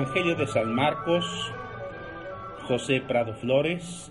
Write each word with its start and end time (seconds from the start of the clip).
Evangelio 0.00 0.34
de 0.34 0.46
San 0.46 0.74
Marcos, 0.74 1.26
José 2.66 3.02
Prado 3.02 3.34
Flores, 3.34 4.10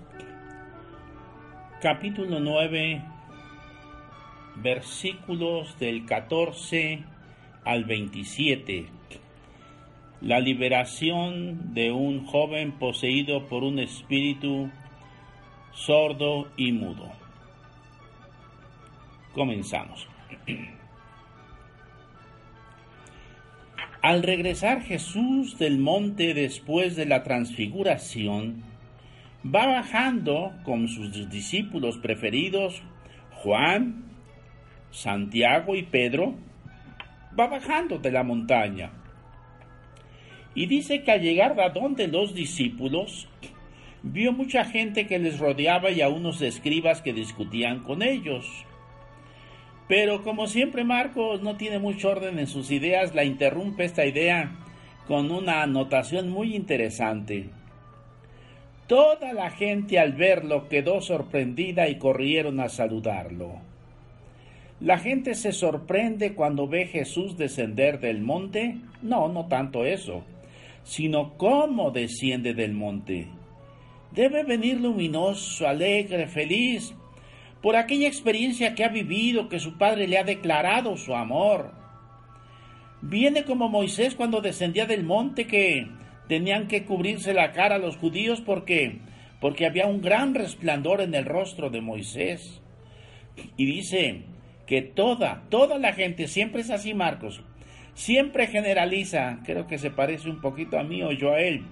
capítulo 1.82 2.40
9, 2.40 3.02
versículos 4.58 5.80
del 5.80 6.06
14 6.06 7.04
al 7.66 7.86
27. 7.86 8.86
La 10.22 10.40
liberación 10.40 11.74
de 11.74 11.92
un 11.92 12.24
joven 12.24 12.74
poseído 12.74 13.48
por 13.48 13.64
un 13.64 13.80
espíritu 13.80 14.70
sordo 15.74 16.50
y 16.56 16.72
mudo. 16.72 17.12
Comenzamos. 19.34 20.08
Al 24.02 24.24
regresar 24.24 24.82
Jesús 24.82 25.58
del 25.58 25.78
monte 25.78 26.34
después 26.34 26.96
de 26.96 27.06
la 27.06 27.24
transfiguración, 27.24 28.64
va 29.46 29.66
bajando 29.66 30.54
con 30.64 30.88
sus 30.88 31.30
discípulos 31.30 31.98
preferidos, 31.98 32.82
Juan, 33.44 34.06
Santiago 34.90 35.76
y 35.76 35.84
Pedro, 35.84 36.36
va 37.38 37.48
bajando 37.48 38.00
de 38.00 38.12
la 38.12 38.24
montaña. 38.24 38.92
Y 40.56 40.68
dice 40.68 41.04
que 41.04 41.12
al 41.12 41.22
llegar 41.22 41.60
a 41.60 41.70
donde 41.70 42.08
los 42.08 42.34
discípulos, 42.34 43.28
vio 44.02 44.32
mucha 44.32 44.64
gente 44.64 45.08
que 45.08 45.20
les 45.20 45.40
rodeaba 45.40 45.92
y 45.92 46.00
a 46.00 46.08
unos 46.08 46.42
escribas 46.42 47.02
que 47.02 47.12
discutían 47.12 47.84
con 47.84 48.02
ellos. 48.02 48.46
Pero 49.90 50.24
como 50.24 50.46
siempre 50.46 50.84
Marcos 50.84 51.42
no 51.42 51.58
tiene 51.58 51.80
mucho 51.80 52.12
orden 52.12 52.38
en 52.38 52.46
sus 52.46 52.70
ideas, 52.70 53.16
la 53.16 53.24
interrumpe 53.24 53.86
esta 53.86 54.06
idea 54.06 54.52
con 55.08 55.32
una 55.32 55.64
anotación 55.64 56.30
muy 56.30 56.56
interesante. 56.56 57.50
Toda 58.86 59.34
la 59.34 59.50
gente 59.50 59.98
al 59.98 60.14
verlo 60.14 60.70
quedó 60.70 61.02
sorprendida 61.02 61.90
y 61.90 61.98
corrieron 61.98 62.60
a 62.60 62.70
saludarlo. 62.70 63.62
¿La 64.80 65.00
gente 65.00 65.34
se 65.34 65.52
sorprende 65.52 66.36
cuando 66.36 66.68
ve 66.68 66.86
Jesús 66.86 67.36
descender 67.36 68.00
del 68.00 68.22
monte? 68.22 68.78
No, 69.02 69.28
no 69.28 69.48
tanto 69.48 69.86
eso, 69.86 70.24
sino 70.84 71.34
cómo 71.36 71.90
desciende 71.90 72.54
del 72.54 72.74
monte. 72.74 73.28
Debe 74.12 74.44
venir 74.44 74.80
luminoso, 74.80 75.68
alegre, 75.68 76.28
feliz, 76.28 76.94
por 77.62 77.76
aquella 77.76 78.08
experiencia 78.08 78.76
que 78.76 78.84
ha 78.84 78.90
vivido, 78.90 79.50
que 79.50 79.60
su 79.60 79.78
padre 79.78 80.08
le 80.08 80.18
ha 80.18 80.24
declarado 80.24 80.96
su 80.98 81.16
amor. 81.16 81.72
Viene 83.02 83.44
como 83.44 83.70
Moisés 83.70 84.16
cuando 84.16 84.42
descendía 84.42 84.86
del 84.86 85.04
monte 85.04 85.48
que 85.48 85.88
tenían 86.28 86.68
que 86.68 86.86
cubrirse 86.86 87.34
la 87.34 87.52
cara 87.52 87.76
a 87.76 87.80
los 87.80 87.98
judíos 87.98 88.42
porque 88.42 89.00
porque 89.40 89.66
había 89.66 89.88
un 89.88 90.02
gran 90.02 90.36
resplandor 90.36 91.02
en 91.02 91.16
el 91.16 91.26
rostro 91.26 91.70
de 91.70 91.82
Moisés. 91.82 92.62
Y 93.56 93.66
dice 93.66 94.24
que 94.68 94.82
toda, 94.82 95.44
toda 95.50 95.78
la 95.78 95.94
gente, 95.94 96.28
siempre 96.28 96.62
es 96.62 96.70
así 96.70 96.94
Marcos, 96.94 97.42
siempre 97.94 98.48
generaliza, 98.48 99.40
creo 99.46 99.66
que 99.66 99.78
se 99.78 99.92
parece 99.92 100.30
un 100.30 100.42
poquito 100.42 100.78
a 100.78 100.84
mí 100.84 101.02
o 101.04 101.12
yo 101.12 101.32
a 101.32 101.42
él, 101.42 101.64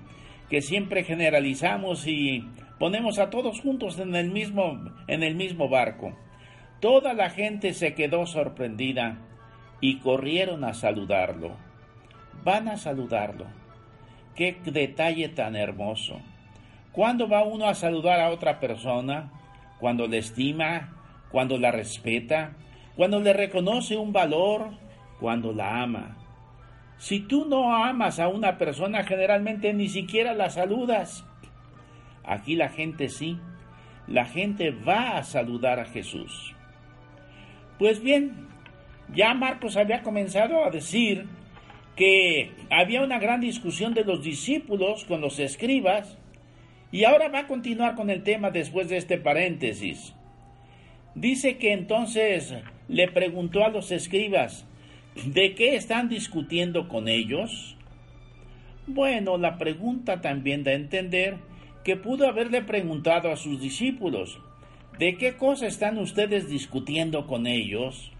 que 0.49 0.61
siempre 0.61 1.03
generalizamos 1.03 2.07
y 2.07 2.45
ponemos 2.79 3.19
a 3.19 3.29
todos 3.29 3.61
juntos 3.61 3.99
en 3.99 4.15
el 4.15 4.31
mismo, 4.31 4.79
en 5.07 5.23
el 5.23 5.35
mismo 5.35 5.69
barco. 5.69 6.13
Toda 6.79 7.13
la 7.13 7.29
gente 7.29 7.73
se 7.73 7.93
quedó 7.93 8.25
sorprendida 8.25 9.17
y 9.81 9.97
corrieron 9.99 10.63
a 10.63 10.73
saludarlo. 10.73 11.51
Van 12.43 12.67
a 12.67 12.77
saludarlo. 12.77 13.45
Qué 14.35 14.57
detalle 14.65 15.29
tan 15.29 15.55
hermoso. 15.55 16.19
¿Cuándo 16.91 17.27
va 17.27 17.43
uno 17.43 17.67
a 17.67 17.75
saludar 17.75 18.19
a 18.19 18.29
otra 18.29 18.59
persona? 18.59 19.31
Cuando 19.79 20.07
le 20.07 20.19
estima, 20.19 20.93
cuando 21.31 21.57
la 21.57 21.71
respeta, 21.71 22.53
cuando 22.95 23.19
le 23.19 23.33
reconoce 23.33 23.97
un 23.97 24.13
valor, 24.13 24.71
cuando 25.19 25.53
la 25.53 25.83
ama. 25.83 26.17
Si 26.97 27.19
tú 27.19 27.45
no 27.45 27.75
amas 27.75 28.19
a 28.19 28.27
una 28.27 28.57
persona, 28.57 29.03
generalmente 29.03 29.73
ni 29.73 29.87
siquiera 29.87 30.33
la 30.33 30.49
saludas. 30.49 31.26
Aquí 32.27 32.55
la 32.55 32.69
gente 32.69 33.07
sí, 33.07 33.39
la 34.05 34.25
gente 34.25 34.71
va 34.71 35.17
a 35.17 35.23
saludar 35.23 35.79
a 35.79 35.85
Jesús. 35.85 36.53
Pues 37.79 38.01
bien, 38.03 38.47
ya 39.15 39.33
Marcos 39.33 39.77
había 39.77 40.03
comenzado 40.03 40.65
a 40.65 40.69
decir 40.69 41.25
que 41.95 42.51
había 42.69 43.01
una 43.01 43.17
gran 43.17 43.39
discusión 43.39 43.93
de 43.93 44.03
los 44.03 44.21
discípulos 44.23 45.05
con 45.05 45.21
los 45.21 45.39
escribas 45.39 46.17
y 46.91 47.05
ahora 47.05 47.29
va 47.29 47.39
a 47.39 47.47
continuar 47.47 47.95
con 47.95 48.09
el 48.09 48.23
tema 48.23 48.51
después 48.51 48.89
de 48.89 48.97
este 48.97 49.17
paréntesis. 49.17 50.13
Dice 51.15 51.57
que 51.57 51.73
entonces 51.73 52.53
le 52.87 53.07
preguntó 53.07 53.63
a 53.63 53.69
los 53.69 53.91
escribas, 53.91 54.67
¿de 55.25 55.55
qué 55.55 55.75
están 55.75 56.09
discutiendo 56.09 56.87
con 56.87 57.07
ellos? 57.07 57.77
Bueno, 58.85 59.37
la 59.37 59.57
pregunta 59.57 60.21
también 60.21 60.63
da 60.63 60.71
a 60.71 60.75
entender 60.75 61.37
que 61.87 61.95
pudo 61.95 62.27
haberle 62.27 62.61
preguntado 62.63 63.31
a 63.31 63.37
sus 63.37 63.61
discípulos, 63.61 64.37
¿de 64.99 65.15
qué 65.15 65.37
cosa 65.37 65.67
están 65.67 65.97
ustedes 65.99 66.49
discutiendo 66.49 67.25
con 67.25 67.47
ellos? 67.47 68.11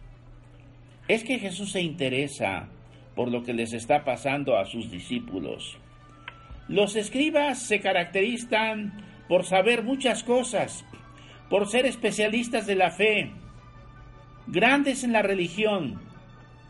Es 1.10 1.26
que 1.26 1.38
Jesús 1.38 1.74
se 1.74 1.82
interesa 1.82 2.70
por 3.14 3.30
lo 3.30 3.44
que 3.44 3.52
les 3.52 3.74
está 3.74 4.06
pasando 4.06 4.56
a 4.58 4.64
sus 4.64 4.90
discípulos. 4.90 5.78
Los 6.70 6.96
escribas 6.96 7.62
se 7.62 7.82
caracterizan 7.82 9.04
por 9.28 9.44
saber 9.44 9.84
muchas 9.84 10.24
cosas, 10.24 10.86
por 11.50 11.68
ser 11.68 11.86
especialistas 11.86 12.68
de 12.68 12.76
la 12.76 12.92
fe, 12.92 13.32
grandes 14.48 15.04
en 15.04 15.12
la 15.12 15.24
religión, 15.24 16.00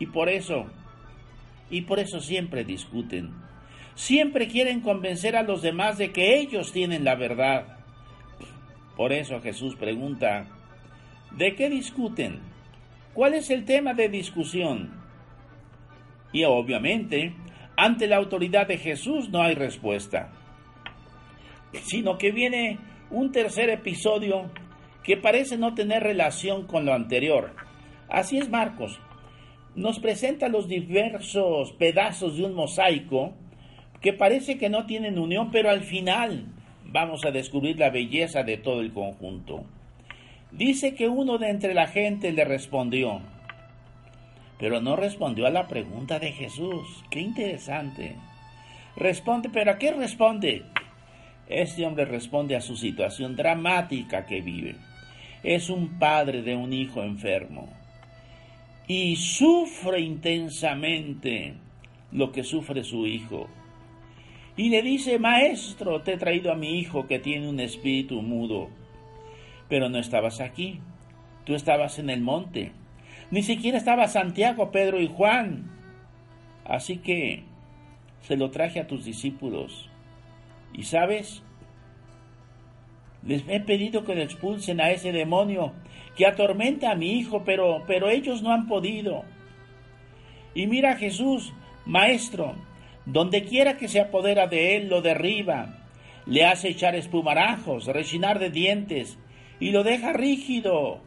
y 0.00 0.06
por 0.06 0.28
eso, 0.28 0.66
y 1.70 1.82
por 1.82 2.00
eso 2.00 2.18
siempre 2.18 2.64
discuten 2.64 3.47
siempre 3.98 4.46
quieren 4.46 4.80
convencer 4.80 5.34
a 5.34 5.42
los 5.42 5.60
demás 5.60 5.98
de 5.98 6.12
que 6.12 6.38
ellos 6.38 6.72
tienen 6.72 7.02
la 7.02 7.16
verdad. 7.16 7.78
Por 8.96 9.12
eso 9.12 9.40
Jesús 9.40 9.74
pregunta, 9.74 10.46
¿de 11.32 11.56
qué 11.56 11.68
discuten? 11.68 12.38
¿Cuál 13.12 13.34
es 13.34 13.50
el 13.50 13.64
tema 13.64 13.94
de 13.94 14.08
discusión? 14.08 14.92
Y 16.32 16.44
obviamente, 16.44 17.34
ante 17.76 18.06
la 18.06 18.18
autoridad 18.18 18.68
de 18.68 18.78
Jesús 18.78 19.30
no 19.30 19.42
hay 19.42 19.56
respuesta, 19.56 20.30
sino 21.82 22.18
que 22.18 22.30
viene 22.30 22.78
un 23.10 23.32
tercer 23.32 23.68
episodio 23.68 24.48
que 25.02 25.16
parece 25.16 25.58
no 25.58 25.74
tener 25.74 26.04
relación 26.04 26.68
con 26.68 26.86
lo 26.86 26.94
anterior. 26.94 27.52
Así 28.08 28.38
es 28.38 28.48
Marcos. 28.48 29.00
Nos 29.74 29.98
presenta 29.98 30.48
los 30.48 30.68
diversos 30.68 31.72
pedazos 31.72 32.36
de 32.36 32.44
un 32.44 32.54
mosaico 32.54 33.34
que 34.00 34.12
parece 34.12 34.58
que 34.58 34.68
no 34.68 34.86
tienen 34.86 35.18
unión, 35.18 35.50
pero 35.50 35.70
al 35.70 35.82
final 35.82 36.46
vamos 36.84 37.24
a 37.24 37.30
descubrir 37.30 37.78
la 37.78 37.90
belleza 37.90 38.42
de 38.42 38.56
todo 38.56 38.80
el 38.80 38.92
conjunto. 38.92 39.64
Dice 40.52 40.94
que 40.94 41.08
uno 41.08 41.38
de 41.38 41.50
entre 41.50 41.74
la 41.74 41.88
gente 41.88 42.32
le 42.32 42.44
respondió, 42.44 43.20
pero 44.58 44.80
no 44.80 44.96
respondió 44.96 45.46
a 45.46 45.50
la 45.50 45.68
pregunta 45.68 46.18
de 46.18 46.32
Jesús. 46.32 47.04
Qué 47.10 47.20
interesante. 47.20 48.16
Responde, 48.96 49.50
pero 49.50 49.72
¿a 49.72 49.78
qué 49.78 49.92
responde? 49.92 50.62
Este 51.48 51.84
hombre 51.86 52.04
responde 52.04 52.56
a 52.56 52.60
su 52.60 52.76
situación 52.76 53.36
dramática 53.36 54.26
que 54.26 54.40
vive. 54.40 54.76
Es 55.42 55.70
un 55.70 55.98
padre 55.98 56.42
de 56.42 56.56
un 56.56 56.72
hijo 56.72 57.02
enfermo 57.02 57.68
y 58.88 59.16
sufre 59.16 60.00
intensamente 60.00 61.54
lo 62.10 62.32
que 62.32 62.42
sufre 62.42 62.82
su 62.82 63.06
hijo 63.06 63.48
y 64.58 64.70
le 64.70 64.82
dice, 64.82 65.20
Maestro, 65.20 66.02
te 66.02 66.14
he 66.14 66.16
traído 66.18 66.50
a 66.50 66.56
mi 66.56 66.80
hijo 66.80 67.06
que 67.06 67.20
tiene 67.20 67.48
un 67.48 67.60
espíritu 67.60 68.22
mudo. 68.22 68.68
Pero 69.68 69.88
no 69.88 69.98
estabas 69.98 70.40
aquí, 70.40 70.80
tú 71.44 71.54
estabas 71.54 72.00
en 72.00 72.10
el 72.10 72.20
monte. 72.20 72.72
Ni 73.30 73.44
siquiera 73.44 73.78
estaba 73.78 74.08
Santiago, 74.08 74.72
Pedro 74.72 75.00
y 75.00 75.06
Juan. 75.06 75.70
Así 76.64 76.96
que 76.96 77.44
se 78.22 78.36
lo 78.36 78.50
traje 78.50 78.80
a 78.80 78.88
tus 78.88 79.04
discípulos. 79.04 79.88
Y 80.74 80.82
sabes, 80.82 81.44
les 83.24 83.44
he 83.48 83.60
pedido 83.60 84.04
que 84.04 84.16
le 84.16 84.24
expulsen 84.24 84.80
a 84.80 84.90
ese 84.90 85.12
demonio 85.12 85.72
que 86.16 86.26
atormenta 86.26 86.90
a 86.90 86.96
mi 86.96 87.12
hijo, 87.12 87.44
pero, 87.44 87.84
pero 87.86 88.08
ellos 88.08 88.42
no 88.42 88.52
han 88.52 88.66
podido. 88.66 89.22
Y 90.52 90.66
mira 90.66 90.96
Jesús, 90.96 91.52
Maestro, 91.86 92.56
donde 93.08 93.44
quiera 93.44 93.78
que 93.78 93.88
se 93.88 94.00
apodera 94.00 94.46
de 94.48 94.76
él, 94.76 94.88
lo 94.88 95.00
derriba, 95.00 95.78
le 96.26 96.44
hace 96.44 96.68
echar 96.68 96.94
espumarajos, 96.94 97.86
rechinar 97.86 98.38
de 98.38 98.50
dientes 98.50 99.18
y 99.58 99.70
lo 99.70 99.82
deja 99.82 100.12
rígido. 100.12 101.00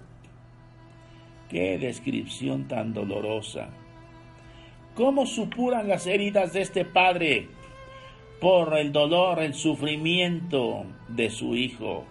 Qué 1.48 1.78
descripción 1.78 2.68
tan 2.68 2.94
dolorosa. 2.94 3.70
¿Cómo 4.96 5.28
supuran 5.28 5.88
las 5.88 6.08
heridas 6.08 6.54
de 6.54 6.62
este 6.62 6.86
padre 6.86 7.48
por 8.40 8.78
el 8.80 8.92
dolor, 8.92 9.40
el 9.40 9.54
sufrimiento 9.54 10.86
de 11.08 11.30
su 11.30 11.56
hijo? 11.56 12.06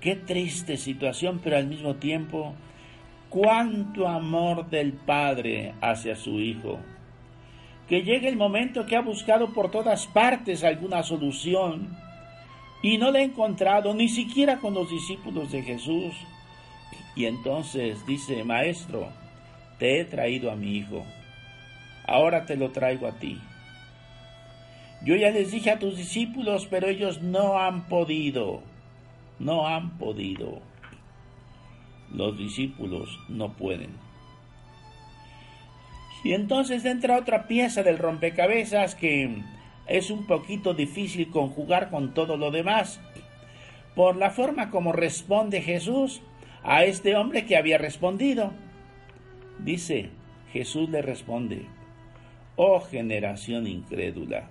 Qué 0.00 0.14
triste 0.14 0.76
situación, 0.76 1.40
pero 1.42 1.56
al 1.56 1.66
mismo 1.66 1.96
tiempo, 1.96 2.54
cuánto 3.30 4.06
amor 4.06 4.70
del 4.70 4.92
padre 4.92 5.74
hacia 5.80 6.14
su 6.14 6.38
hijo 6.38 6.78
que 7.88 8.02
llegue 8.02 8.28
el 8.28 8.36
momento 8.36 8.86
que 8.86 8.96
ha 8.96 9.02
buscado 9.02 9.52
por 9.52 9.70
todas 9.70 10.06
partes 10.06 10.64
alguna 10.64 11.02
solución 11.02 11.96
y 12.82 12.98
no 12.98 13.10
la 13.10 13.20
ha 13.20 13.22
encontrado 13.22 13.94
ni 13.94 14.08
siquiera 14.08 14.58
con 14.58 14.74
los 14.74 14.90
discípulos 14.90 15.50
de 15.52 15.62
Jesús. 15.62 16.14
Y 17.16 17.26
entonces 17.26 18.04
dice, 18.06 18.44
Maestro, 18.44 19.08
te 19.78 20.00
he 20.00 20.04
traído 20.04 20.50
a 20.50 20.56
mi 20.56 20.76
hijo, 20.76 21.04
ahora 22.06 22.44
te 22.46 22.56
lo 22.56 22.70
traigo 22.70 23.06
a 23.06 23.12
ti. 23.12 23.40
Yo 25.04 25.16
ya 25.16 25.30
les 25.30 25.50
dije 25.50 25.70
a 25.70 25.78
tus 25.78 25.96
discípulos, 25.96 26.66
pero 26.70 26.88
ellos 26.88 27.20
no 27.20 27.58
han 27.58 27.88
podido, 27.88 28.62
no 29.38 29.66
han 29.66 29.98
podido. 29.98 30.60
Los 32.10 32.38
discípulos 32.38 33.18
no 33.28 33.52
pueden. 33.52 34.03
Y 36.24 36.32
entonces 36.32 36.84
entra 36.86 37.18
otra 37.18 37.46
pieza 37.46 37.82
del 37.82 37.98
rompecabezas 37.98 38.94
que 38.94 39.42
es 39.86 40.10
un 40.10 40.26
poquito 40.26 40.72
difícil 40.72 41.30
conjugar 41.30 41.90
con 41.90 42.14
todo 42.14 42.38
lo 42.38 42.50
demás, 42.50 42.98
por 43.94 44.16
la 44.16 44.30
forma 44.30 44.70
como 44.70 44.92
responde 44.92 45.60
Jesús 45.60 46.22
a 46.62 46.84
este 46.84 47.14
hombre 47.14 47.44
que 47.44 47.58
había 47.58 47.76
respondido. 47.76 48.52
Dice, 49.58 50.08
Jesús 50.50 50.88
le 50.88 51.02
responde, 51.02 51.66
oh 52.56 52.80
generación 52.80 53.66
incrédula, 53.66 54.48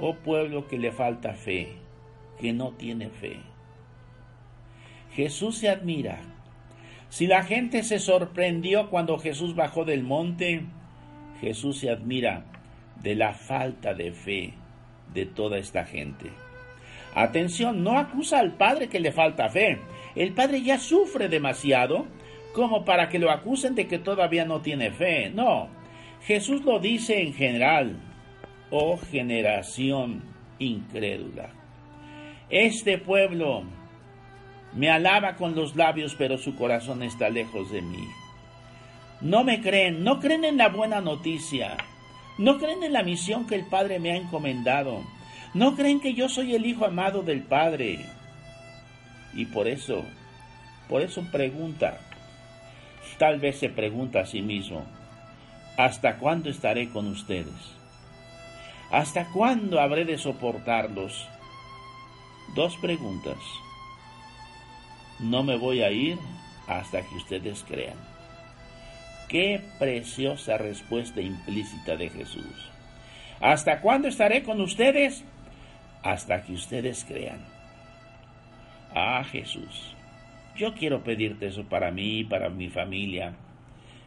oh 0.00 0.14
pueblo 0.14 0.68
que 0.68 0.78
le 0.78 0.92
falta 0.92 1.34
fe, 1.34 1.78
que 2.40 2.52
no 2.52 2.70
tiene 2.74 3.10
fe. 3.10 3.40
Jesús 5.14 5.58
se 5.58 5.68
admira 5.68 6.20
si 7.08 7.26
la 7.26 7.42
gente 7.42 7.82
se 7.82 7.98
sorprendió 7.98 8.90
cuando 8.90 9.18
Jesús 9.18 9.54
bajó 9.54 9.84
del 9.84 10.02
monte, 10.02 10.62
Jesús 11.40 11.78
se 11.78 11.90
admira 11.90 12.44
de 13.02 13.14
la 13.14 13.32
falta 13.32 13.94
de 13.94 14.12
fe 14.12 14.54
de 15.14 15.26
toda 15.26 15.58
esta 15.58 15.84
gente. 15.84 16.30
Atención, 17.14 17.82
no 17.82 17.98
acusa 17.98 18.38
al 18.38 18.52
Padre 18.52 18.88
que 18.88 19.00
le 19.00 19.12
falta 19.12 19.48
fe. 19.48 19.78
El 20.14 20.32
Padre 20.34 20.62
ya 20.62 20.78
sufre 20.78 21.28
demasiado 21.28 22.06
como 22.52 22.84
para 22.84 23.08
que 23.08 23.18
lo 23.18 23.30
acusen 23.30 23.74
de 23.74 23.86
que 23.86 23.98
todavía 23.98 24.44
no 24.44 24.60
tiene 24.60 24.90
fe. 24.90 25.30
No, 25.30 25.68
Jesús 26.24 26.64
lo 26.64 26.78
dice 26.78 27.22
en 27.22 27.32
general. 27.32 27.96
Oh 28.70 28.98
generación 28.98 30.22
incrédula. 30.58 31.50
Este 32.50 32.98
pueblo 32.98 33.64
me 34.74 34.90
alaba 34.90 35.36
con 35.36 35.54
los 35.54 35.76
labios, 35.76 36.14
pero 36.16 36.38
su 36.38 36.54
corazón 36.54 37.02
está 37.02 37.30
lejos 37.30 37.70
de 37.70 37.82
mí. 37.82 38.08
No 39.20 39.44
me 39.44 39.60
creen, 39.60 40.04
no 40.04 40.20
creen 40.20 40.44
en 40.44 40.56
la 40.56 40.68
buena 40.68 41.00
noticia, 41.00 41.76
no 42.36 42.58
creen 42.58 42.82
en 42.82 42.92
la 42.92 43.02
misión 43.02 43.46
que 43.46 43.56
el 43.56 43.66
Padre 43.66 43.98
me 43.98 44.12
ha 44.12 44.16
encomendado, 44.16 45.02
no 45.54 45.74
creen 45.74 46.00
que 46.00 46.14
yo 46.14 46.28
soy 46.28 46.54
el 46.54 46.66
Hijo 46.66 46.84
amado 46.84 47.22
del 47.22 47.42
Padre. 47.42 48.04
Y 49.34 49.46
por 49.46 49.66
eso, 49.66 50.04
por 50.88 51.02
eso 51.02 51.24
pregunta, 51.32 51.98
tal 53.18 53.40
vez 53.40 53.58
se 53.58 53.70
pregunta 53.70 54.20
a 54.20 54.26
sí 54.26 54.42
mismo, 54.42 54.84
¿hasta 55.76 56.18
cuándo 56.18 56.50
estaré 56.50 56.88
con 56.90 57.08
ustedes? 57.08 57.76
¿Hasta 58.90 59.26
cuándo 59.32 59.80
habré 59.80 60.04
de 60.04 60.16
soportarlos? 60.16 61.28
Dos 62.54 62.76
preguntas 62.76 63.36
no 65.20 65.42
me 65.42 65.56
voy 65.56 65.82
a 65.82 65.90
ir 65.90 66.18
hasta 66.66 67.02
que 67.02 67.14
ustedes 67.16 67.64
crean. 67.66 67.96
Qué 69.28 69.60
preciosa 69.78 70.56
respuesta 70.56 71.20
implícita 71.20 71.96
de 71.96 72.08
Jesús. 72.08 72.70
¿Hasta 73.40 73.80
cuándo 73.80 74.08
estaré 74.08 74.42
con 74.42 74.60
ustedes? 74.60 75.24
Hasta 76.02 76.42
que 76.42 76.52
ustedes 76.52 77.04
crean. 77.04 77.44
Ah, 78.94 79.22
Jesús, 79.24 79.94
yo 80.56 80.74
quiero 80.74 81.04
pedirte 81.04 81.46
eso 81.46 81.64
para 81.64 81.90
mí 81.90 82.24
para 82.24 82.48
mi 82.48 82.68
familia, 82.68 83.34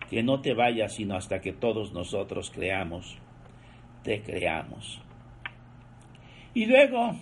que 0.09 0.23
no 0.23 0.41
te 0.41 0.53
vayas 0.53 0.95
sino 0.95 1.15
hasta 1.15 1.39
que 1.39 1.53
todos 1.53 1.93
nosotros 1.93 2.51
creamos, 2.51 3.17
te 4.03 4.21
creamos. 4.21 4.99
Y 6.53 6.65
luego 6.65 7.15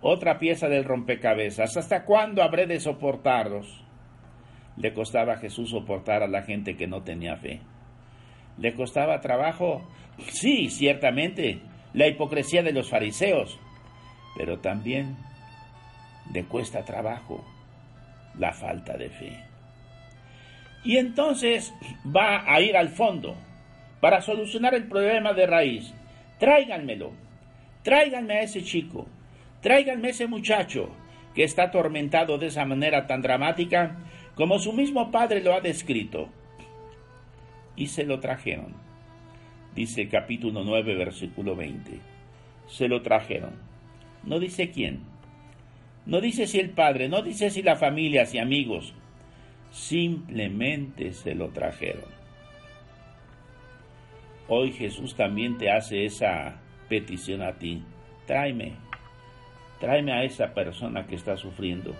otra 0.00 0.38
pieza 0.38 0.68
del 0.68 0.84
rompecabezas. 0.84 1.76
¿Hasta 1.76 2.04
cuándo 2.04 2.42
habré 2.42 2.66
de 2.66 2.80
soportarlos? 2.80 3.84
Le 4.76 4.94
costaba 4.94 5.34
a 5.34 5.38
Jesús 5.38 5.70
soportar 5.70 6.22
a 6.22 6.28
la 6.28 6.42
gente 6.42 6.76
que 6.76 6.86
no 6.86 7.02
tenía 7.02 7.36
fe. 7.36 7.60
¿Le 8.58 8.74
costaba 8.74 9.20
trabajo? 9.20 9.82
Sí, 10.28 10.68
ciertamente, 10.70 11.60
la 11.92 12.06
hipocresía 12.06 12.62
de 12.62 12.72
los 12.72 12.90
fariseos, 12.90 13.58
pero 14.36 14.60
también 14.60 15.16
le 16.32 16.44
cuesta 16.44 16.84
trabajo 16.84 17.44
la 18.38 18.52
falta 18.52 18.96
de 18.96 19.10
fe. 19.10 19.44
Y 20.84 20.96
entonces 20.96 21.74
va 22.04 22.44
a 22.46 22.60
ir 22.60 22.76
al 22.76 22.88
fondo 22.90 23.36
para 24.00 24.22
solucionar 24.22 24.74
el 24.74 24.88
problema 24.88 25.34
de 25.34 25.46
raíz. 25.46 25.92
Tráiganmelo, 26.38 27.12
tráiganme 27.82 28.38
a 28.38 28.42
ese 28.42 28.62
chico, 28.62 29.06
Tráiganme 29.60 30.10
ese 30.10 30.26
muchacho 30.26 30.90
que 31.34 31.44
está 31.44 31.64
atormentado 31.64 32.38
de 32.38 32.46
esa 32.46 32.64
manera 32.64 33.06
tan 33.06 33.22
dramática 33.22 33.98
como 34.34 34.58
su 34.58 34.72
mismo 34.72 35.10
padre 35.10 35.42
lo 35.42 35.54
ha 35.54 35.60
descrito. 35.60 36.28
Y 37.76 37.88
se 37.88 38.04
lo 38.04 38.20
trajeron. 38.20 38.74
Dice 39.74 40.08
capítulo 40.08 40.64
9, 40.64 40.94
versículo 40.96 41.54
20. 41.56 42.00
Se 42.66 42.88
lo 42.88 43.02
trajeron. 43.02 43.52
No 44.24 44.38
dice 44.38 44.70
quién. 44.70 45.00
No 46.06 46.20
dice 46.20 46.46
si 46.46 46.58
el 46.58 46.70
padre, 46.70 47.08
no 47.08 47.22
dice 47.22 47.50
si 47.50 47.62
la 47.62 47.76
familia, 47.76 48.26
si 48.26 48.38
amigos. 48.38 48.94
Simplemente 49.70 51.12
se 51.12 51.34
lo 51.34 51.50
trajeron. 51.50 52.10
Hoy 54.48 54.72
Jesús 54.72 55.14
también 55.14 55.58
te 55.58 55.70
hace 55.70 56.04
esa 56.04 56.60
petición 56.88 57.42
a 57.42 57.52
ti. 57.52 57.84
Tráeme 58.26 58.89
Tráeme 59.80 60.12
a 60.12 60.24
esa 60.24 60.52
persona 60.52 61.06
que 61.06 61.16
está 61.16 61.38
sufriendo, 61.38 61.94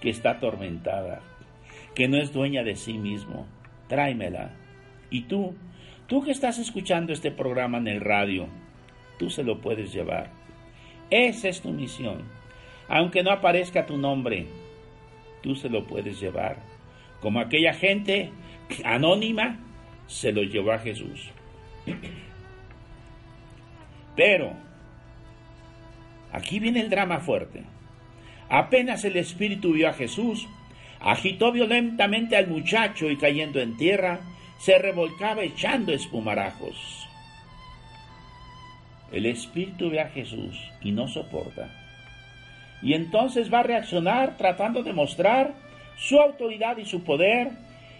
que 0.00 0.08
está 0.08 0.30
atormentada, 0.30 1.20
que 1.94 2.06
no 2.06 2.16
es 2.16 2.32
dueña 2.32 2.62
de 2.62 2.76
sí 2.76 2.94
mismo. 2.94 3.46
Tráemela. 3.88 4.52
Y 5.10 5.22
tú, 5.22 5.56
tú 6.06 6.22
que 6.22 6.30
estás 6.30 6.58
escuchando 6.58 7.12
este 7.12 7.32
programa 7.32 7.78
en 7.78 7.88
el 7.88 8.00
radio, 8.00 8.46
tú 9.18 9.30
se 9.30 9.42
lo 9.42 9.60
puedes 9.60 9.92
llevar. 9.92 10.30
Esa 11.10 11.48
es 11.48 11.60
tu 11.60 11.70
misión. 11.70 12.22
Aunque 12.88 13.24
no 13.24 13.32
aparezca 13.32 13.84
tu 13.84 13.96
nombre, 13.96 14.46
tú 15.42 15.56
se 15.56 15.68
lo 15.68 15.86
puedes 15.86 16.20
llevar. 16.20 16.58
Como 17.20 17.40
aquella 17.40 17.74
gente 17.74 18.30
anónima 18.84 19.58
se 20.06 20.30
lo 20.30 20.42
llevó 20.42 20.72
a 20.72 20.78
Jesús. 20.78 21.30
Pero 24.16 24.67
Aquí 26.32 26.58
viene 26.58 26.80
el 26.80 26.90
drama 26.90 27.20
fuerte. 27.20 27.62
Apenas 28.48 29.04
el 29.04 29.16
espíritu 29.16 29.72
vio 29.72 29.88
a 29.88 29.92
Jesús, 29.92 30.46
agitó 31.00 31.52
violentamente 31.52 32.36
al 32.36 32.48
muchacho 32.48 33.10
y 33.10 33.16
cayendo 33.16 33.60
en 33.60 33.76
tierra, 33.76 34.20
se 34.58 34.78
revolcaba 34.78 35.42
echando 35.42 35.92
espumarajos. 35.92 37.04
el 39.10 39.24
espíritu 39.24 39.88
ve 39.88 40.00
a 40.00 40.10
Jesús 40.10 40.54
y 40.82 40.92
no 40.92 41.08
soporta. 41.08 41.70
Y 42.82 42.92
entonces 42.92 43.52
va 43.52 43.60
a 43.60 43.62
reaccionar 43.62 44.36
tratando 44.36 44.82
de 44.82 44.92
mostrar 44.92 45.54
su 45.96 46.20
autoridad 46.20 46.76
y 46.76 46.84
su 46.84 47.02
poder 47.04 47.52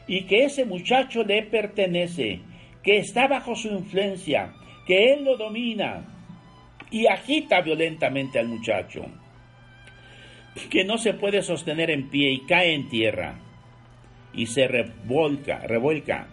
y 0.06 0.25
que 0.25 0.44
ese 0.44 0.66
muchacho 0.66 1.25
le 1.25 1.42
pertenece, 1.42 2.40
que 2.82 2.99
está 2.99 3.26
bajo 3.26 3.56
su 3.56 3.68
influencia, 3.68 4.52
que 4.87 5.14
él 5.14 5.25
lo 5.25 5.37
domina 5.37 6.17
y 6.90 7.07
agita 7.07 7.61
violentamente 7.61 8.38
al 8.38 8.49
muchacho, 8.49 9.07
que 10.71 10.85
no 10.85 10.99
se 10.99 11.14
puede 11.14 11.42
sostener 11.42 11.90
en 11.90 12.09
pie 12.09 12.33
y 12.33 12.40
cae 12.47 12.75
en 12.75 12.88
tierra 12.88 13.38
y 14.33 14.47
se 14.47 14.68
revolca, 14.68 15.61
revuelca, 15.61 16.28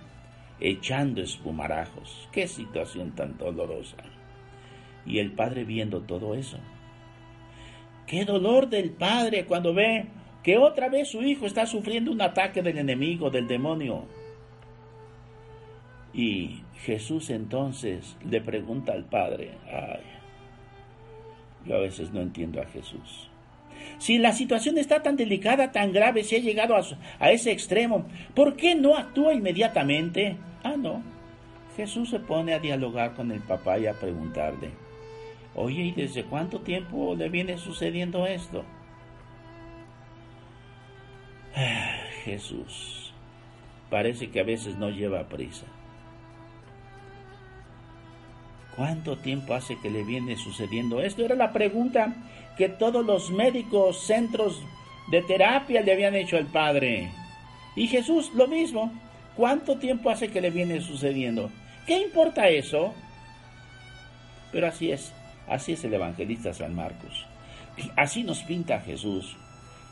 echando 0.60 1.22
espumarajos. 1.22 2.30
Qué 2.32 2.48
situación 2.48 3.12
tan 3.12 3.38
dolorosa. 3.38 3.98
Y 5.06 5.20
el 5.20 5.32
padre 5.32 5.64
viendo 5.64 6.02
todo 6.02 6.34
eso. 6.34 6.58
Qué 8.08 8.26
dolor 8.26 8.70
del 8.70 8.92
padre 8.92 9.46
cuando 9.46 9.74
ve 9.74 10.08
que 10.44 10.58
otra 10.58 10.90
vez 10.90 11.10
su 11.10 11.24
hijo 11.24 11.46
está 11.46 11.66
sufriendo 11.66 12.12
un 12.12 12.22
ataque 12.22 12.62
del 12.62 12.78
enemigo, 12.78 13.30
del 13.30 13.48
demonio. 13.48 14.06
Y 16.14 16.62
Jesús 16.84 17.30
entonces 17.30 18.16
le 18.30 18.42
pregunta 18.42 18.94
al 18.94 19.06
padre, 19.06 19.58
ay, 19.66 20.15
yo 21.66 21.76
a 21.76 21.80
veces 21.80 22.12
no 22.12 22.22
entiendo 22.22 22.62
a 22.62 22.66
Jesús. 22.66 23.30
Si 23.98 24.18
la 24.18 24.34
situación 24.34 24.78
está 24.78 25.02
tan 25.02 25.16
delicada, 25.16 25.72
tan 25.72 25.92
grave, 25.94 26.24
si 26.24 26.36
ha 26.36 26.40
llegado 26.40 26.76
a, 26.76 27.32
ese 27.32 27.52
extremo, 27.52 28.06
¿por 28.34 28.56
qué 28.56 28.76
no 28.76 28.98
actúa 28.98 29.34
inmediatamente? 29.34 30.38
Ah, 30.64 30.76
no. 30.78 31.02
Jesús 31.76 32.10
se 32.10 32.20
pone 32.20 32.54
a 32.54 32.60
dialogar 32.60 33.16
con 33.16 33.32
el 33.32 33.42
papá 33.42 33.80
y 33.80 33.88
a 33.88 33.94
preguntarle, 33.94 34.72
oye, 35.56 35.84
¿y 35.84 35.92
desde 35.92 36.24
cuánto 36.24 36.62
tiempo 36.62 37.16
le 37.16 37.30
viene 37.30 37.58
sucediendo 37.58 38.26
esto? 38.26 38.64
Jesús, 42.24 43.14
parece 43.90 44.30
que 44.30 44.40
a 44.40 44.44
veces 44.44 44.78
no 44.78 44.90
lleva 44.90 45.28
prisa. 45.28 45.66
¿Cuánto 48.76 49.18
tiempo 49.18 49.54
hace 49.54 49.78
que 49.80 49.90
le 49.90 50.04
viene 50.04 50.36
sucediendo 50.36 51.02
esto? 51.02 51.24
Era 51.24 51.36
la 51.36 51.54
pregunta 51.54 52.14
que 52.58 52.70
todos 52.70 53.06
los 53.06 53.32
médicos, 53.32 54.06
centros 54.06 54.62
de 55.10 55.22
terapia 55.22 55.82
le 55.82 55.94
habían 55.94 56.16
hecho 56.16 56.38
al 56.38 56.48
Padre. 56.48 57.10
Y 57.76 57.88
Jesús 57.88 58.32
lo 58.34 58.48
mismo. 58.48 58.92
¿Cuánto 59.36 59.78
tiempo 59.78 60.10
hace 60.10 60.30
que 60.30 60.42
le 60.42 60.50
viene 60.50 60.82
sucediendo? 60.82 61.50
¿Qué 61.86 62.00
importa 62.00 62.48
eso? 62.48 62.94
Pero 64.52 64.68
así 64.68 64.92
es, 64.92 65.14
así 65.48 65.74
es 65.74 65.84
el 65.84 65.94
evangelista 65.94 66.54
San 66.54 66.74
Marcos. 66.74 67.26
Así 67.98 68.24
nos 68.24 68.44
pinta 68.44 68.80
Jesús. 68.80 69.36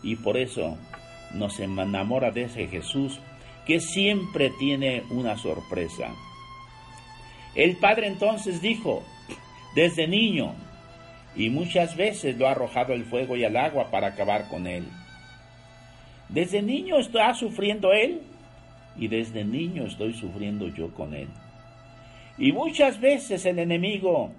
Y 0.02 0.16
por 0.16 0.38
eso 0.38 0.78
nos 1.34 1.60
enamora 1.60 2.32
de 2.32 2.44
ese 2.44 2.68
Jesús 2.68 3.20
que 3.66 3.80
siempre 3.80 4.52
tiene 4.60 5.04
una 5.10 5.38
sorpresa. 5.38 6.14
El 7.56 7.78
Padre 7.78 8.08
entonces 8.08 8.62
dijo, 8.62 9.04
desde 9.76 10.08
niño, 10.08 10.54
y 11.36 11.50
muchas 11.50 11.96
veces 11.96 12.38
lo 12.38 12.48
ha 12.48 12.52
arrojado 12.52 12.94
al 12.94 13.06
fuego 13.06 13.36
y 13.36 13.44
al 13.44 13.58
agua 13.58 13.90
para 13.92 14.08
acabar 14.08 14.48
con 14.50 14.68
él. 14.68 14.88
Desde 16.30 16.62
niño 16.62 16.98
está 16.98 17.34
sufriendo 17.34 17.92
él 17.92 18.22
y 18.98 19.08
desde 19.08 19.44
niño 19.44 19.86
estoy 19.86 20.14
sufriendo 20.14 20.68
yo 20.68 20.94
con 20.94 21.14
él. 21.14 21.28
Y 22.38 22.52
muchas 22.52 23.00
veces 23.00 23.46
el 23.46 23.60
enemigo 23.60 24.32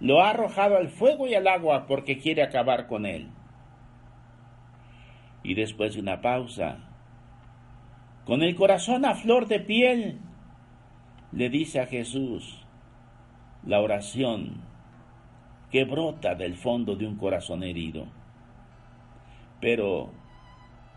lo 0.00 0.22
ha 0.22 0.30
arrojado 0.30 0.76
al 0.76 0.88
fuego 0.88 1.26
y 1.26 1.34
al 1.34 1.48
agua 1.48 1.86
porque 1.86 2.18
quiere 2.18 2.42
acabar 2.42 2.86
con 2.86 3.06
él. 3.06 3.28
Y 5.42 5.54
después 5.54 5.94
de 5.94 6.00
una 6.00 6.20
pausa, 6.20 6.78
con 8.24 8.42
el 8.42 8.54
corazón 8.54 9.04
a 9.04 9.14
flor 9.14 9.48
de 9.48 9.58
piel, 9.58 10.18
le 11.32 11.48
dice 11.48 11.80
a 11.80 11.86
Jesús 11.86 12.59
la 13.64 13.80
oración 13.80 14.62
que 15.70 15.84
brota 15.84 16.34
del 16.34 16.56
fondo 16.56 16.96
de 16.96 17.06
un 17.06 17.16
corazón 17.16 17.62
herido. 17.62 18.06
Pero 19.60 20.10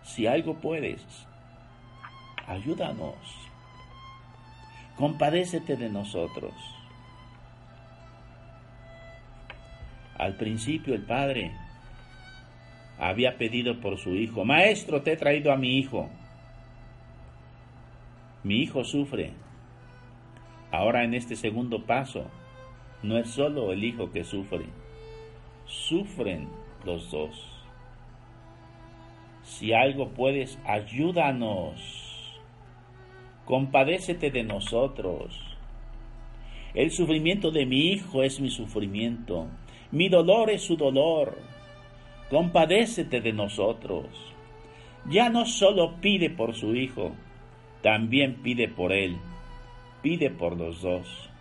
si 0.02 0.28
algo 0.28 0.56
puedes, 0.56 1.02
ayúdanos. 2.48 3.16
Compadécete 4.98 5.76
de 5.76 5.90
nosotros. 5.90 6.54
Al 10.18 10.36
principio 10.36 10.94
el 10.94 11.04
padre 11.04 11.52
había 13.00 13.38
pedido 13.38 13.82
por 13.82 13.98
su 13.98 14.16
hijo, 14.16 14.46
Maestro, 14.46 15.02
te 15.02 15.14
he 15.14 15.18
traído 15.18 15.52
a 15.52 15.58
mi 15.58 15.78
hijo. 15.78 16.10
Mi 18.44 18.62
hijo 18.62 18.84
sufre. 18.84 19.34
Ahora 20.72 21.04
en 21.04 21.14
este 21.14 21.36
segundo 21.36 21.86
paso, 21.86 22.30
no 23.04 23.18
es 23.18 23.30
solo 23.30 23.74
el 23.74 23.84
hijo 23.84 24.12
que 24.12 24.24
sufre, 24.24 24.66
sufren 25.66 26.48
los 26.86 27.12
dos. 27.12 27.50
Si 29.44 29.74
algo 29.74 30.10
puedes, 30.10 30.58
ayúdanos. 30.66 32.42
Compadécete 33.46 34.32
de 34.32 34.44
nosotros. 34.44 35.38
El 36.74 36.92
sufrimiento 36.92 37.52
de 37.52 37.66
mi 37.66 37.92
hijo 37.92 38.24
es 38.24 38.40
mi 38.40 38.50
sufrimiento. 38.50 39.48
Mi 39.92 40.08
dolor 40.08 40.50
es 40.50 40.62
su 40.64 40.78
dolor. 40.78 41.38
Compadécete 42.30 43.20
de 43.20 43.34
nosotros. 43.34 44.06
Ya 45.10 45.30
no 45.30 45.46
solo 45.46 45.96
pide 46.00 46.30
por 46.30 46.56
su 46.56 46.74
hijo, 46.74 47.12
también 47.82 48.42
pide 48.42 48.70
por 48.70 48.94
él. 48.94 49.18
Pide 50.02 50.30
por 50.30 50.58
los 50.58 50.82
dos 50.82 51.33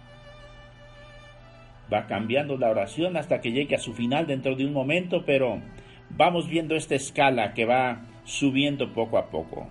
va 1.93 2.07
cambiando 2.07 2.57
la 2.57 2.71
oración 2.71 3.17
hasta 3.17 3.41
que 3.41 3.53
llegue 3.53 3.77
a 3.77 3.81
su 3.81 3.95
final 3.95 4.27
dentro 4.27 4.55
de 4.55 4.67
un 4.67 4.73
momento, 4.73 5.25
pero 5.25 5.61
vamos 6.11 6.49
viendo 6.49 6.75
esta 6.77 6.95
escala 6.95 7.55
que 7.55 7.65
va 7.65 8.03
subiendo 8.25 8.93
poco 8.93 9.19
a 9.19 9.31
poco. 9.31 9.69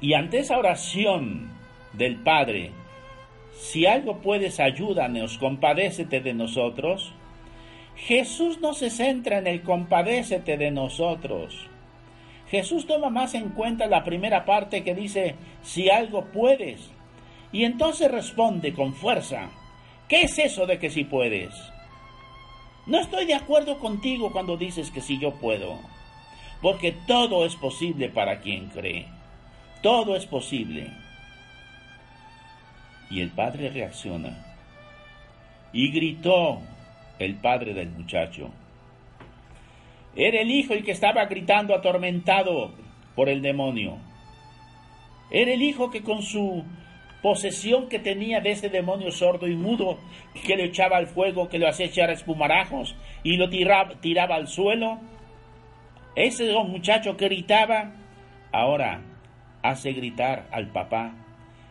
Y 0.00 0.14
ante 0.14 0.38
esa 0.38 0.58
oración 0.58 1.50
del 1.92 2.16
Padre, 2.16 2.70
si 3.54 3.86
algo 3.86 4.18
puedes, 4.18 4.60
ayúdanos, 4.60 5.38
compadécete 5.38 6.20
de 6.20 6.34
nosotros. 6.34 7.12
Jesús 7.96 8.60
no 8.60 8.74
se 8.74 8.90
centra 8.90 9.38
en 9.38 9.46
el 9.46 9.62
compadécete 9.62 10.56
de 10.56 10.70
nosotros. 10.70 11.68
Jesús 12.50 12.86
toma 12.86 13.08
más 13.08 13.34
en 13.34 13.50
cuenta 13.50 13.86
la 13.86 14.04
primera 14.04 14.44
parte 14.44 14.82
que 14.82 14.94
dice, 14.94 15.36
si 15.62 15.90
algo 15.90 16.26
puedes. 16.26 16.90
Y 17.52 17.64
entonces 17.64 18.10
responde 18.10 18.72
con 18.72 18.94
fuerza, 18.94 19.50
¿Qué 20.12 20.24
es 20.24 20.38
eso 20.38 20.66
de 20.66 20.78
que 20.78 20.90
si 20.90 21.04
puedes? 21.04 21.54
No 22.84 23.00
estoy 23.00 23.24
de 23.24 23.32
acuerdo 23.32 23.78
contigo 23.78 24.30
cuando 24.30 24.58
dices 24.58 24.90
que 24.90 25.00
si 25.00 25.18
yo 25.18 25.36
puedo, 25.36 25.78
porque 26.60 26.92
todo 26.92 27.46
es 27.46 27.56
posible 27.56 28.10
para 28.10 28.42
quien 28.42 28.68
cree. 28.68 29.06
Todo 29.80 30.14
es 30.14 30.26
posible. 30.26 30.90
Y 33.08 33.22
el 33.22 33.30
padre 33.30 33.70
reacciona. 33.70 34.36
Y 35.72 35.90
gritó 35.90 36.60
el 37.18 37.36
padre 37.36 37.72
del 37.72 37.88
muchacho. 37.88 38.50
Era 40.14 40.42
el 40.42 40.50
hijo 40.50 40.74
el 40.74 40.84
que 40.84 40.92
estaba 40.92 41.24
gritando 41.24 41.74
atormentado 41.74 42.74
por 43.16 43.30
el 43.30 43.40
demonio. 43.40 43.96
Era 45.30 45.54
el 45.54 45.62
hijo 45.62 45.90
que 45.90 46.02
con 46.02 46.20
su 46.20 46.66
posesión 47.22 47.88
que 47.88 48.00
tenía 48.00 48.40
de 48.40 48.50
ese 48.50 48.68
demonio 48.68 49.10
sordo 49.12 49.46
y 49.46 49.54
mudo 49.54 49.98
que 50.44 50.56
le 50.56 50.64
echaba 50.64 50.96
al 50.96 51.06
fuego, 51.06 51.48
que 51.48 51.58
lo 51.58 51.68
hacía 51.68 51.86
echar 51.86 52.10
espumarajos 52.10 52.96
y 53.22 53.36
lo 53.36 53.48
tiraba, 53.48 53.94
tiraba 54.00 54.34
al 54.34 54.48
suelo. 54.48 54.98
Ese 56.16 56.52
muchacho 56.52 57.16
que 57.16 57.26
gritaba, 57.26 57.92
ahora 58.50 59.00
hace 59.62 59.92
gritar 59.92 60.48
al 60.50 60.72
papá. 60.72 61.14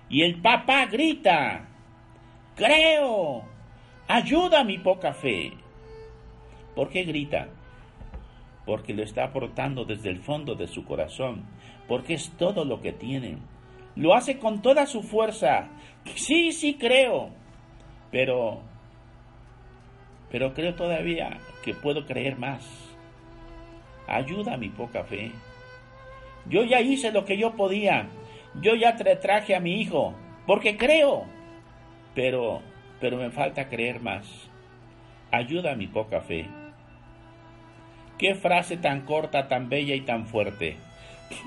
Y 0.10 0.24
el 0.24 0.42
papá 0.42 0.86
grita, 0.88 1.68
creo, 2.56 3.44
ayuda 4.08 4.62
a 4.62 4.64
mi 4.64 4.78
poca 4.78 5.14
fe. 5.14 5.54
¿Por 6.76 6.90
qué 6.90 7.04
grita? 7.04 7.50
Porque 8.66 8.94
lo 8.94 9.04
está 9.04 9.26
aportando 9.26 9.84
desde 9.84 10.10
el 10.10 10.20
fondo 10.20 10.56
de 10.56 10.68
su 10.68 10.86
corazón, 10.86 11.46
porque 11.88 12.14
es 12.14 12.32
todo 12.38 12.64
lo 12.64 12.82
que 12.82 12.94
tiene 12.94 13.38
lo 13.96 14.14
hace 14.14 14.38
con 14.38 14.62
toda 14.62 14.86
su 14.86 15.04
fuerza. 15.04 15.70
Sí, 16.16 16.52
sí 16.52 16.76
creo. 16.76 17.30
Pero, 18.12 18.62
pero 20.32 20.54
creo 20.54 20.76
todavía 20.76 21.40
que 21.64 21.74
puedo 21.74 22.06
creer 22.06 22.38
más. 22.38 22.68
Ayuda 24.08 24.56
a 24.56 24.58
mi 24.58 24.70
poca 24.70 25.04
fe. 25.04 25.32
Yo 26.48 26.64
ya 26.64 26.82
hice 26.82 27.12
lo 27.12 27.26
que 27.26 27.38
yo 27.38 27.56
podía. 27.56 28.08
Yo 28.62 28.76
ya 28.76 28.96
traje 28.96 29.56
a 29.56 29.60
mi 29.60 29.80
hijo, 29.80 30.14
porque 30.46 30.76
creo. 30.76 31.26
Pero 32.14 32.62
pero 33.02 33.18
me 33.18 33.32
falta 33.32 33.68
creer 33.68 34.00
más. 34.00 34.28
Ayuda 35.32 35.72
a 35.72 35.76
mi 35.76 35.88
poca 35.88 36.22
fe. 36.22 36.46
Qué 38.18 38.36
frase 38.36 38.78
tan 38.78 39.02
corta, 39.02 39.48
tan 39.48 39.68
bella 39.68 39.96
y 39.96 40.02
tan 40.02 40.28
fuerte. 40.28 40.78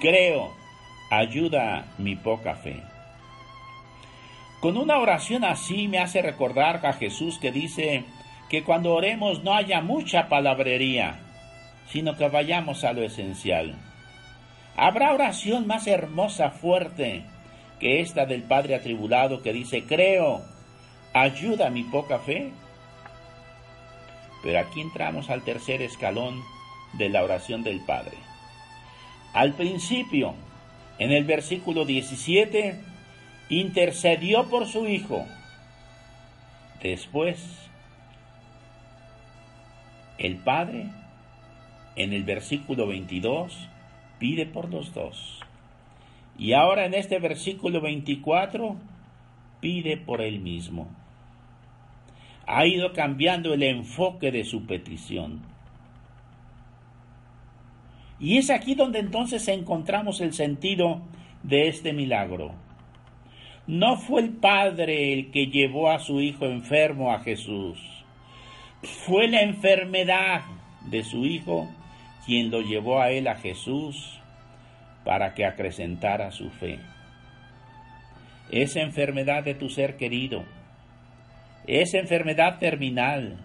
Creo, 0.01 0.53
ayuda 1.19 1.87
mi 1.99 2.17
poca 2.17 2.55
fe. 2.55 2.83
Con 4.61 4.77
una 4.77 4.99
oración 4.99 5.45
así 5.45 5.89
me 5.89 5.99
hace 5.99 6.23
recordar 6.23 6.85
a 6.87 6.95
Jesús 6.95 7.39
que 7.39 7.53
dice 7.53 8.05
que 8.49 8.65
cuando 8.65 8.95
oremos 8.95 9.43
no 9.43 9.55
haya 9.55 9.81
mucha 9.81 10.29
palabrería, 10.29 11.21
sino 11.89 12.17
que 12.17 12.29
vayamos 12.29 12.85
a 12.85 12.93
lo 12.93 13.03
esencial. 13.03 13.75
¿Habrá 14.77 15.13
oración 15.13 15.67
más 15.67 15.87
hermosa, 15.87 16.51
fuerte, 16.51 17.25
que 17.79 18.01
esta 18.01 18.27
del 18.27 18.43
Padre 18.43 18.75
atribulado 18.75 19.43
que 19.43 19.53
dice, 19.53 19.85
creo, 19.85 20.43
ayuda 21.13 21.71
mi 21.71 21.85
poca 21.85 22.19
fe? 22.19 22.51
Pero 24.43 24.59
aquí 24.59 24.81
entramos 24.81 25.31
al 25.31 25.43
tercer 25.43 25.83
escalón 25.83 26.43
de 26.95 27.09
la 27.09 27.23
oración 27.23 27.63
del 27.63 27.81
Padre. 27.85 28.17
Al 29.33 29.53
principio, 29.55 30.35
en 30.99 31.13
el 31.13 31.25
versículo 31.25 31.85
17, 31.85 32.81
intercedió 33.49 34.49
por 34.49 34.67
su 34.67 34.87
Hijo. 34.87 35.27
Después, 36.83 37.39
el 40.19 40.37
Padre, 40.37 40.87
en 41.97 42.13
el 42.13 42.25
versículo 42.25 42.87
22, 42.87 43.69
pide 44.19 44.47
por 44.47 44.71
los 44.71 44.93
dos. 44.95 45.41
Y 46.39 46.53
ahora 46.53 46.85
en 46.85 46.95
este 46.95 47.19
versículo 47.19 47.81
24, 47.81 48.77
pide 49.61 49.97
por 49.97 50.21
él 50.21 50.41
mismo. 50.41 50.89
Ha 52.47 52.67
ido 52.67 52.93
cambiando 52.93 53.55
el 53.55 53.63
enfoque 53.63 54.31
de 54.31 54.45
su 54.45 54.67
petición. 54.67 55.54
Y 58.21 58.39
es 58.39 58.51
aquí 58.51 58.75
donde 58.75 59.01
entonces 59.01 59.47
encontramos 59.49 60.21
el 60.21 60.33
sentido 60.33 61.03
de 61.43 61.69
este 61.69 61.93
milagro. 61.93 62.53
No 63.67 63.97
fue 63.97 64.21
el 64.23 64.31
Padre 64.31 65.13
el 65.13 65.31
que 65.31 65.47
llevó 65.47 65.91
a 65.91 65.99
su 65.99 66.21
Hijo 66.21 66.47
enfermo 66.47 67.13
a 67.13 67.21
Jesús. 67.21 67.79
Fue 68.83 69.29
la 69.29 69.43
enfermedad 69.43 70.43
de 70.91 71.03
su 71.03 71.25
Hijo 71.25 71.69
quien 72.27 72.51
lo 72.51 72.61
llevó 72.61 73.01
a 73.01 73.11
él 73.11 73.29
a 73.29 73.37
Jesús 73.37 74.21
para 75.05 75.35
que 75.35 75.45
acrecentara 75.45 76.31
su 76.31 76.51
fe. 76.51 76.79
Esa 78.51 78.81
enfermedad 78.81 79.45
de 79.45 79.55
tu 79.55 79.69
ser 79.69 79.97
querido, 79.97 80.45
esa 81.67 81.99
enfermedad 81.99 82.59
terminal, 82.59 83.39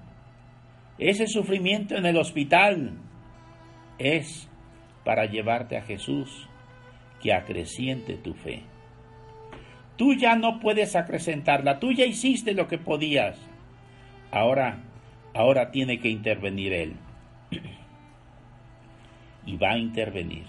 ese 0.97 1.27
sufrimiento 1.27 1.95
en 1.95 2.05
el 2.05 2.17
hospital, 2.17 2.91
es 3.97 4.48
para 5.03 5.25
llevarte 5.25 5.77
a 5.77 5.81
Jesús 5.81 6.47
que 7.21 7.33
acreciente 7.33 8.15
tu 8.15 8.33
fe. 8.33 8.63
Tú 9.97 10.13
ya 10.13 10.35
no 10.35 10.59
puedes 10.59 10.95
acrecentarla, 10.95 11.79
tú 11.79 11.91
ya 11.91 12.05
hiciste 12.05 12.53
lo 12.53 12.67
que 12.67 12.77
podías. 12.77 13.37
Ahora, 14.31 14.79
ahora 15.33 15.71
tiene 15.71 15.99
que 15.99 16.09
intervenir 16.09 16.73
Él. 16.73 16.95
y 19.45 19.57
va 19.57 19.71
a 19.71 19.77
intervenir. 19.77 20.45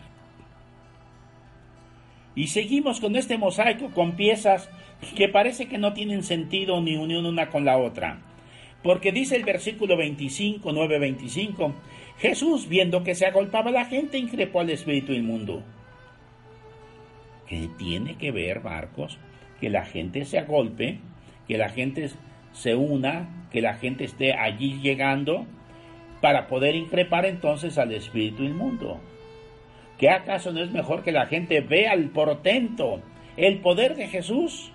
Y 2.35 2.47
seguimos 2.49 3.01
con 3.01 3.17
este 3.17 3.39
mosaico 3.39 3.91
con 3.91 4.13
piezas 4.13 4.71
que 5.17 5.29
parece 5.29 5.67
que 5.67 5.79
no 5.79 5.93
tienen 5.93 6.23
sentido 6.23 6.81
ni 6.81 6.97
unión 6.97 7.27
una 7.27 7.49
con 7.49 7.65
la 7.65 7.79
otra. 7.79 8.21
Porque 8.83 9.13
dice 9.13 9.37
el 9.37 9.45
versículo 9.45 9.97
25, 9.97 10.73
9, 10.73 10.99
25, 10.99 11.75
Jesús, 12.21 12.69
viendo 12.69 13.03
que 13.03 13.15
se 13.15 13.25
agolpaba 13.25 13.71
la 13.71 13.87
gente, 13.87 14.19
increpó 14.19 14.61
al 14.61 14.69
espíritu 14.69 15.13
inmundo. 15.13 15.63
¿Qué 17.49 17.69
tiene 17.79 18.17
que 18.17 18.31
ver, 18.31 18.63
Marcos? 18.63 19.19
Que 19.59 19.71
la 19.71 19.87
gente 19.87 20.27
se 20.27 20.39
agolpe, 20.39 20.99
que 21.49 21.57
la 21.57 21.71
gente 21.71 22.11
se 22.53 22.75
una, 22.75 23.47
que 23.51 23.63
la 23.63 23.75
gente 23.75 24.05
esté 24.05 24.35
allí 24.35 24.81
llegando 24.83 25.47
para 26.21 26.47
poder 26.47 26.77
increpar 26.77 27.25
entonces 27.25 27.79
al 27.79 27.93
espíritu 27.93 28.43
inmundo. 28.43 29.01
¿Qué 29.99 30.11
acaso 30.11 30.53
no 30.53 30.63
es 30.63 30.71
mejor 30.71 31.03
que 31.03 31.13
la 31.13 31.27
gente 31.27 31.63
vea 31.63 31.95
el 31.95 32.11
portento, 32.11 33.01
el 33.39 33.61
poder 33.61 33.97
de 33.97 34.09
Jesús? 34.09 34.73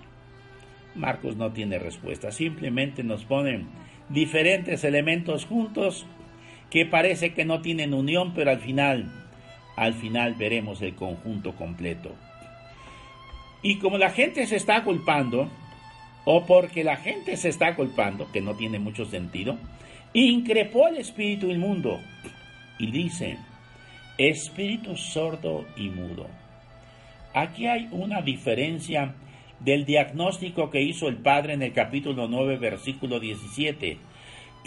Marcos 0.96 1.36
no 1.36 1.52
tiene 1.52 1.78
respuesta, 1.78 2.32
simplemente 2.32 3.04
nos 3.04 3.24
ponen 3.24 3.68
diferentes 4.08 4.82
elementos 4.82 5.46
juntos 5.46 6.06
que 6.70 6.86
parece 6.86 7.32
que 7.32 7.44
no 7.44 7.60
tienen 7.60 7.94
unión, 7.94 8.32
pero 8.34 8.50
al 8.50 8.60
final, 8.60 9.10
al 9.76 9.94
final 9.94 10.34
veremos 10.34 10.82
el 10.82 10.94
conjunto 10.94 11.54
completo. 11.54 12.14
Y 13.62 13.78
como 13.78 13.98
la 13.98 14.10
gente 14.10 14.46
se 14.46 14.56
está 14.56 14.84
culpando, 14.84 15.50
o 16.24 16.44
porque 16.44 16.84
la 16.84 16.96
gente 16.96 17.36
se 17.36 17.48
está 17.48 17.74
culpando, 17.74 18.30
que 18.32 18.40
no 18.40 18.54
tiene 18.54 18.78
mucho 18.78 19.04
sentido, 19.04 19.58
increpó 20.12 20.86
al 20.86 20.96
espíritu 20.96 21.50
inmundo 21.50 22.00
y 22.78 22.90
dice, 22.90 23.38
espíritu 24.18 24.96
sordo 24.96 25.66
y 25.76 25.88
mudo. 25.88 26.26
Aquí 27.34 27.66
hay 27.66 27.88
una 27.92 28.22
diferencia 28.22 29.14
del 29.60 29.84
diagnóstico 29.84 30.70
que 30.70 30.82
hizo 30.82 31.08
el 31.08 31.16
Padre 31.16 31.54
en 31.54 31.62
el 31.62 31.72
capítulo 31.72 32.28
9, 32.28 32.56
versículo 32.58 33.20
17. 33.20 33.98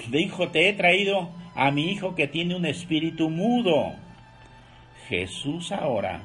Dijo, 0.09 0.49
te 0.49 0.69
he 0.69 0.73
traído 0.73 1.29
a 1.55 1.71
mi 1.71 1.91
hijo 1.91 2.15
que 2.15 2.27
tiene 2.27 2.55
un 2.55 2.65
espíritu 2.65 3.29
mudo. 3.29 3.93
Jesús 5.07 5.71
ahora, 5.71 6.23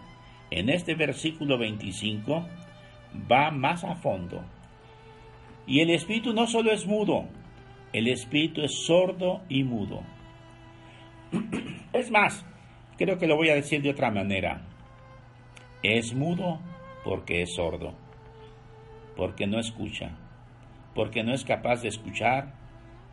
en 0.50 0.68
este 0.68 0.94
versículo 0.94 1.58
25, 1.58 2.46
va 3.30 3.50
más 3.50 3.84
a 3.84 3.96
fondo. 3.96 4.44
Y 5.66 5.80
el 5.80 5.90
espíritu 5.90 6.32
no 6.32 6.46
solo 6.46 6.72
es 6.72 6.86
mudo, 6.86 7.24
el 7.92 8.08
espíritu 8.08 8.62
es 8.62 8.84
sordo 8.86 9.42
y 9.48 9.64
mudo. 9.64 10.02
Es 11.92 12.10
más, 12.10 12.44
creo 12.98 13.18
que 13.18 13.28
lo 13.28 13.36
voy 13.36 13.50
a 13.50 13.54
decir 13.54 13.80
de 13.80 13.90
otra 13.90 14.10
manera. 14.10 14.62
Es 15.82 16.12
mudo 16.12 16.58
porque 17.04 17.42
es 17.42 17.54
sordo, 17.54 17.94
porque 19.16 19.46
no 19.46 19.60
escucha, 19.60 20.10
porque 20.94 21.22
no 21.22 21.32
es 21.32 21.44
capaz 21.44 21.82
de 21.82 21.88
escuchar, 21.88 22.52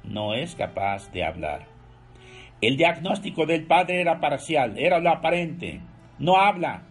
no 0.03 0.33
es 0.33 0.55
capaz 0.55 1.11
de 1.11 1.23
hablar. 1.23 1.67
El 2.61 2.77
diagnóstico 2.77 3.45
del 3.45 3.65
padre 3.65 4.01
era 4.01 4.19
parcial, 4.19 4.77
era 4.77 4.99
lo 4.99 5.09
aparente, 5.09 5.81
no 6.19 6.37
habla, 6.37 6.83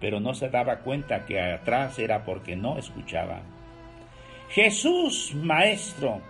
pero 0.00 0.20
no 0.20 0.34
se 0.34 0.48
daba 0.48 0.80
cuenta 0.80 1.24
que 1.24 1.40
atrás 1.40 1.98
era 1.98 2.24
porque 2.24 2.56
no 2.56 2.78
escuchaba. 2.78 3.42
Jesús, 4.50 5.34
maestro, 5.34 6.20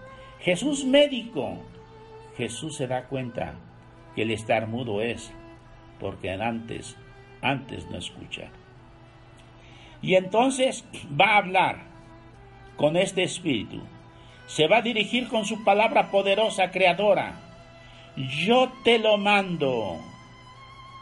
Jesús 0.40 0.84
médico. 0.84 1.56
Jesús 2.36 2.76
se 2.76 2.86
da 2.86 3.04
cuenta 3.04 3.54
que 4.14 4.22
el 4.22 4.30
estar 4.30 4.66
mudo 4.66 5.00
es 5.00 5.32
porque 5.98 6.30
antes, 6.30 6.96
antes 7.40 7.90
no 7.90 7.96
escucha. 7.96 8.50
Y 10.02 10.16
entonces 10.16 10.84
va 11.18 11.34
a 11.34 11.38
hablar 11.38 11.76
con 12.76 12.96
este 12.96 13.22
espíritu. 13.22 13.80
Se 14.46 14.66
va 14.66 14.78
a 14.78 14.82
dirigir 14.82 15.28
con 15.28 15.44
su 15.44 15.64
palabra 15.64 16.10
poderosa, 16.10 16.70
creadora. 16.70 17.40
Yo 18.16 18.72
te 18.84 18.98
lo 18.98 19.16
mando. 19.16 19.98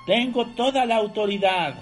Tengo 0.06 0.46
toda 0.46 0.86
la 0.86 0.96
autoridad. 0.96 1.74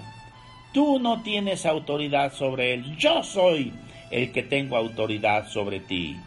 Tú 0.73 0.99
no 0.99 1.21
tienes 1.21 1.65
autoridad 1.65 2.33
sobre 2.33 2.73
él. 2.73 2.97
Yo 2.97 3.23
soy 3.23 3.73
el 4.09 4.31
que 4.31 4.43
tengo 4.43 4.75
autoridad 4.75 5.47
sobre 5.47 5.79
ti 5.79 6.17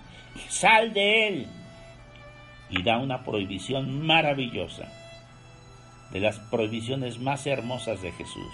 sal 0.49 0.93
de 0.93 1.29
él. 1.29 1.47
Y 2.71 2.83
da 2.83 2.99
una 2.99 3.23
prohibición 3.23 4.05
maravillosa, 4.05 4.89
de 6.11 6.21
las 6.21 6.39
prohibiciones 6.39 7.19
más 7.19 7.47
hermosas 7.47 8.03
de 8.03 8.13
Jesús. 8.13 8.53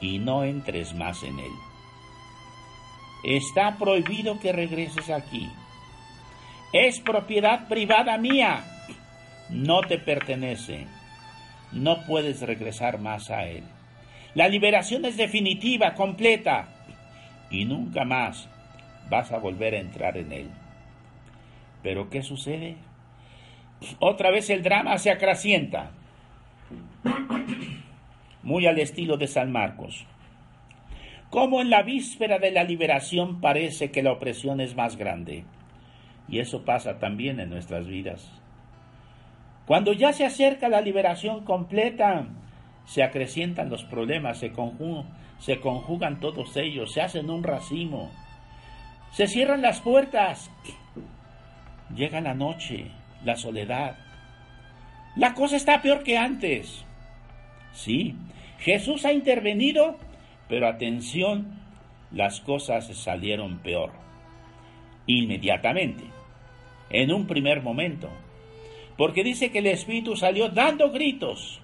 Y 0.00 0.18
no 0.18 0.44
entres 0.44 0.94
más 0.94 1.22
en 1.22 1.38
él. 1.38 1.52
Está 3.24 3.76
prohibido 3.78 4.38
que 4.40 4.52
regreses 4.52 5.10
aquí. 5.10 5.48
Es 6.74 6.98
propiedad 6.98 7.68
privada 7.68 8.18
mía. 8.18 8.64
No 9.48 9.82
te 9.82 9.96
pertenece. 9.96 10.88
No 11.70 12.04
puedes 12.04 12.42
regresar 12.42 12.98
más 12.98 13.30
a 13.30 13.46
él. 13.46 13.62
La 14.34 14.48
liberación 14.48 15.04
es 15.04 15.16
definitiva, 15.16 15.94
completa. 15.94 16.66
Y 17.48 17.64
nunca 17.64 18.04
más 18.04 18.48
vas 19.08 19.30
a 19.30 19.38
volver 19.38 19.76
a 19.76 19.78
entrar 19.78 20.16
en 20.16 20.32
él. 20.32 20.50
Pero 21.84 22.10
¿qué 22.10 22.24
sucede? 22.24 22.74
Otra 24.00 24.32
vez 24.32 24.50
el 24.50 24.64
drama 24.64 24.98
se 24.98 25.12
acrecienta, 25.12 25.92
muy 28.42 28.66
al 28.66 28.80
estilo 28.80 29.16
de 29.16 29.28
San 29.28 29.52
Marcos. 29.52 30.06
Como 31.30 31.60
en 31.60 31.70
la 31.70 31.84
víspera 31.84 32.40
de 32.40 32.50
la 32.50 32.64
liberación 32.64 33.40
parece 33.40 33.92
que 33.92 34.02
la 34.02 34.10
opresión 34.10 34.60
es 34.60 34.74
más 34.74 34.96
grande. 34.96 35.44
Y 36.28 36.38
eso 36.38 36.64
pasa 36.64 36.98
también 36.98 37.40
en 37.40 37.50
nuestras 37.50 37.86
vidas. 37.86 38.30
Cuando 39.66 39.92
ya 39.92 40.12
se 40.12 40.26
acerca 40.26 40.68
la 40.68 40.80
liberación 40.80 41.44
completa, 41.44 42.26
se 42.84 43.02
acrecientan 43.02 43.70
los 43.70 43.84
problemas, 43.84 44.38
se 44.38 44.52
conjugan, 44.52 45.06
se 45.38 45.60
conjugan 45.60 46.20
todos 46.20 46.56
ellos, 46.56 46.92
se 46.92 47.00
hacen 47.00 47.30
un 47.30 47.42
racimo, 47.42 48.10
se 49.10 49.26
cierran 49.26 49.62
las 49.62 49.80
puertas, 49.80 50.50
llega 51.94 52.20
la 52.20 52.34
noche, 52.34 52.90
la 53.24 53.36
soledad. 53.36 53.96
La 55.16 55.34
cosa 55.34 55.56
está 55.56 55.80
peor 55.80 56.02
que 56.02 56.18
antes. 56.18 56.84
Sí, 57.72 58.16
Jesús 58.58 59.04
ha 59.04 59.12
intervenido, 59.12 59.98
pero 60.48 60.66
atención, 60.66 61.60
las 62.10 62.40
cosas 62.40 62.86
salieron 62.96 63.58
peor. 63.58 63.92
Inmediatamente, 65.06 66.04
en 66.94 67.12
un 67.12 67.26
primer 67.26 67.60
momento, 67.60 68.08
porque 68.96 69.24
dice 69.24 69.50
que 69.50 69.58
el 69.58 69.66
Espíritu 69.66 70.14
salió 70.14 70.48
dando 70.48 70.92
gritos 70.92 71.60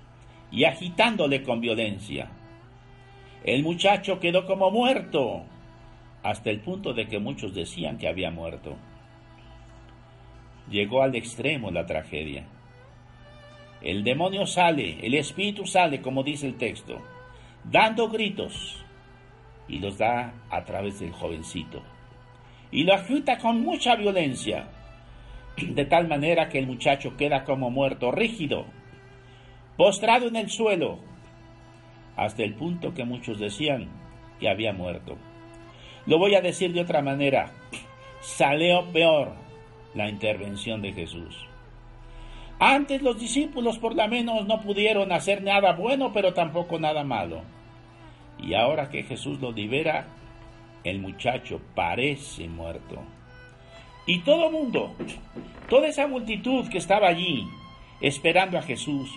y 0.50 0.64
agitándole 0.64 1.44
con 1.44 1.60
violencia. 1.60 2.28
El 3.44 3.62
muchacho 3.62 4.18
quedó 4.18 4.44
como 4.44 4.72
muerto, 4.72 5.44
hasta 6.24 6.50
el 6.50 6.58
punto 6.58 6.92
de 6.92 7.06
que 7.06 7.20
muchos 7.20 7.54
decían 7.54 7.96
que 7.96 8.08
había 8.08 8.32
muerto. 8.32 8.76
Llegó 10.68 11.00
al 11.00 11.14
extremo 11.14 11.70
la 11.70 11.86
tragedia. 11.86 12.44
El 13.82 14.02
demonio 14.02 14.46
sale, 14.46 14.98
el 15.00 15.14
espíritu 15.14 15.64
sale, 15.64 16.02
como 16.02 16.24
dice 16.24 16.48
el 16.48 16.56
texto, 16.56 17.00
dando 17.62 18.08
gritos, 18.08 18.84
y 19.68 19.78
los 19.78 19.96
da 19.96 20.34
a 20.50 20.64
través 20.64 20.98
del 20.98 21.12
jovencito. 21.12 21.84
Y 22.72 22.82
lo 22.82 22.94
agita 22.94 23.38
con 23.38 23.62
mucha 23.62 23.94
violencia, 23.94 24.66
de 25.68 25.84
tal 25.84 26.08
manera 26.08 26.48
que 26.48 26.58
el 26.58 26.66
muchacho 26.66 27.16
queda 27.16 27.44
como 27.44 27.70
muerto, 27.70 28.10
rígido, 28.10 28.66
postrado 29.76 30.28
en 30.28 30.36
el 30.36 30.50
suelo, 30.50 30.98
hasta 32.16 32.42
el 32.42 32.54
punto 32.54 32.92
que 32.94 33.04
muchos 33.04 33.38
decían 33.38 33.88
que 34.38 34.48
había 34.48 34.72
muerto. 34.72 35.16
Lo 36.06 36.18
voy 36.18 36.34
a 36.34 36.40
decir 36.40 36.72
de 36.72 36.80
otra 36.80 37.02
manera, 37.02 37.52
salió 38.20 38.84
peor 38.92 39.32
la 39.94 40.08
intervención 40.08 40.82
de 40.82 40.92
Jesús. 40.92 41.46
Antes 42.58 43.00
los 43.00 43.18
discípulos 43.18 43.78
por 43.78 43.94
lo 43.94 44.06
menos 44.06 44.46
no 44.46 44.60
pudieron 44.60 45.12
hacer 45.12 45.42
nada 45.42 45.72
bueno, 45.72 46.12
pero 46.12 46.34
tampoco 46.34 46.78
nada 46.78 47.04
malo. 47.04 47.42
Y 48.38 48.54
ahora 48.54 48.90
que 48.90 49.02
Jesús 49.02 49.40
lo 49.40 49.52
libera, 49.52 50.06
el 50.84 50.98
muchacho 51.00 51.60
parece 51.74 52.48
muerto. 52.48 53.02
Y 54.10 54.18
todo 54.22 54.50
mundo, 54.50 54.92
toda 55.68 55.86
esa 55.86 56.08
multitud 56.08 56.68
que 56.68 56.78
estaba 56.78 57.06
allí, 57.06 57.46
esperando 58.00 58.58
a 58.58 58.62
Jesús, 58.62 59.08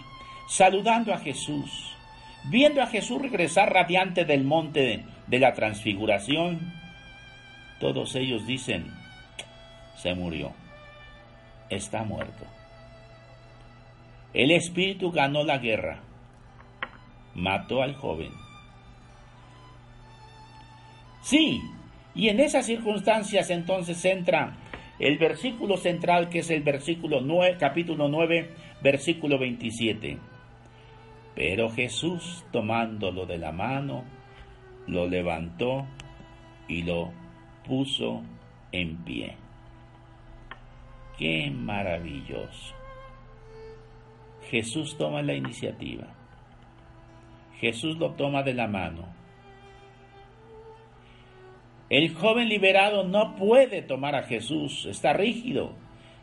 saludando 0.47 1.11
a 1.11 1.17
Jesús, 1.17 1.95
viendo 2.43 2.79
a 2.79 2.85
Jesús 2.85 3.19
regresar 3.19 3.73
radiante 3.73 4.23
del 4.23 4.43
monte 4.43 5.03
de 5.25 5.39
la 5.39 5.53
transfiguración, 5.55 6.71
todos 7.79 8.13
ellos 8.13 8.45
dicen, 8.45 8.85
se 9.95 10.13
murió, 10.13 10.51
está 11.71 12.03
muerto. 12.03 12.45
El 14.31 14.51
Espíritu 14.51 15.11
ganó 15.11 15.43
la 15.43 15.57
guerra, 15.57 16.01
mató 17.33 17.81
al 17.81 17.95
joven. 17.95 18.31
Sí, 21.23 21.63
y 22.13 22.29
en 22.29 22.39
esas 22.39 22.67
circunstancias 22.67 23.49
entonces 23.49 24.05
entra 24.05 24.59
el 24.99 25.17
versículo 25.17 25.77
central 25.77 26.29
que 26.29 26.39
es 26.39 26.49
el 26.49 26.63
versículo 26.63 27.21
9, 27.21 27.57
capítulo 27.59 28.07
9, 28.07 28.49
versículo 28.81 29.39
27. 29.39 30.17
Pero 31.35 31.69
Jesús, 31.69 32.45
tomándolo 32.51 33.25
de 33.25 33.37
la 33.37 33.51
mano, 33.51 34.03
lo 34.87 35.07
levantó 35.07 35.85
y 36.67 36.83
lo 36.83 37.11
puso 37.65 38.21
en 38.71 38.97
pie. 39.03 39.35
Qué 41.17 41.51
maravilloso. 41.51 42.75
Jesús 44.49 44.97
toma 44.97 45.21
la 45.21 45.33
iniciativa. 45.33 46.07
Jesús 47.59 47.97
lo 47.97 48.11
toma 48.11 48.43
de 48.43 48.53
la 48.53 48.67
mano. 48.67 49.07
El 51.93 52.13
joven 52.15 52.49
liberado 52.49 53.03
no 53.03 53.35
puede 53.35 53.83
tomar 53.83 54.15
a 54.15 54.23
Jesús, 54.23 54.87
está 54.89 55.13
rígido, 55.13 55.73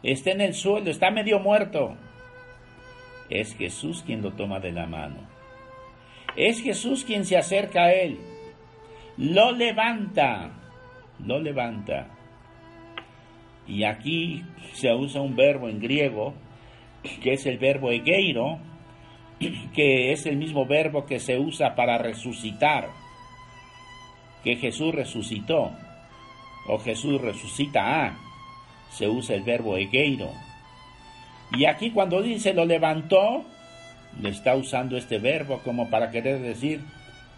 está 0.02 0.32
en 0.32 0.40
el 0.40 0.54
suelo, 0.54 0.90
está 0.90 1.10
medio 1.10 1.38
muerto 1.38 1.96
es 3.30 3.54
Jesús 3.56 4.02
quien 4.04 4.22
lo 4.22 4.32
toma 4.32 4.58
de 4.58 4.72
la 4.72 4.86
mano. 4.86 5.16
Es 6.36 6.60
Jesús 6.62 7.04
quien 7.04 7.24
se 7.24 7.36
acerca 7.36 7.84
a 7.84 7.92
él, 7.92 8.18
lo 9.16 9.52
levanta, 9.52 10.50
lo 11.24 11.40
levanta. 11.40 12.08
Y 13.66 13.84
aquí 13.84 14.42
se 14.72 14.92
usa 14.92 15.20
un 15.20 15.36
verbo 15.36 15.68
en 15.68 15.80
griego, 15.80 16.34
que 17.22 17.34
es 17.34 17.46
el 17.46 17.58
verbo 17.58 17.90
egeiro, 17.90 18.58
que 19.74 20.12
es 20.12 20.26
el 20.26 20.36
mismo 20.36 20.66
verbo 20.66 21.06
que 21.06 21.20
se 21.20 21.38
usa 21.38 21.74
para 21.74 21.98
resucitar, 21.98 22.88
que 24.44 24.56
Jesús 24.56 24.94
resucitó, 24.94 25.72
o 26.66 26.78
Jesús 26.78 27.20
resucita 27.20 28.06
a, 28.06 28.18
se 28.90 29.08
usa 29.08 29.36
el 29.36 29.42
verbo 29.42 29.76
egeiro 29.76 30.30
y 31.52 31.64
aquí 31.64 31.90
cuando 31.90 32.22
dice 32.22 32.54
lo 32.54 32.64
levantó, 32.64 33.44
le 34.20 34.28
está 34.28 34.54
usando 34.54 34.96
este 34.96 35.18
verbo 35.18 35.60
como 35.64 35.90
para 35.90 36.10
querer 36.10 36.40
decir 36.40 36.80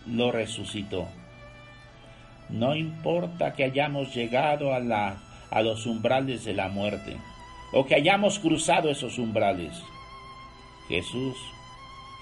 lo 0.07 0.33
resucitó. 0.33 1.09
No 2.51 2.75
importa 2.75 3.55
que 3.55 3.65
hayamos 3.65 4.15
llegado 4.15 4.75
a, 4.75 4.81
la, 4.81 5.17
a 5.51 5.63
los 5.63 5.87
umbrales 5.87 6.45
de 6.45 6.53
la 6.53 6.69
muerte 6.69 7.17
o 7.73 7.87
que 7.87 7.95
hayamos 7.95 8.39
cruzado 8.39 8.91
esos 8.91 9.19
umbrales. 9.19 9.83
Jesús, 10.89 11.37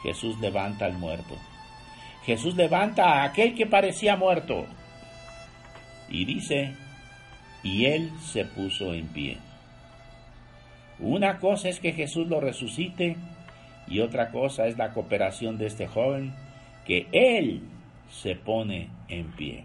Jesús 0.05 0.39
levanta 0.39 0.87
al 0.87 0.93
muerto. 0.93 1.35
Jesús 2.31 2.55
levanta 2.55 3.07
a 3.07 3.25
aquel 3.25 3.57
que 3.57 3.67
parecía 3.67 4.15
muerto. 4.15 4.65
Y 6.09 6.25
dice, 6.25 6.77
y 7.65 7.87
él 7.87 8.13
se 8.21 8.45
puso 8.45 8.95
en 8.95 9.09
pie. 9.09 9.39
Una 11.01 11.41
cosa 11.41 11.69
es 11.69 11.81
que 11.81 11.93
Jesús 11.93 12.29
lo 12.29 12.39
resucite 12.39 13.17
y 13.89 13.99
otra 13.99 14.31
cosa 14.31 14.69
es 14.69 14.79
la 14.79 14.93
cooperación 14.93 15.59
de 15.59 15.67
este 15.67 15.89
joven, 15.89 16.33
que 16.87 17.09
Él 17.11 17.63
se 18.09 18.37
pone 18.37 18.91
en 19.09 19.33
pie. 19.33 19.65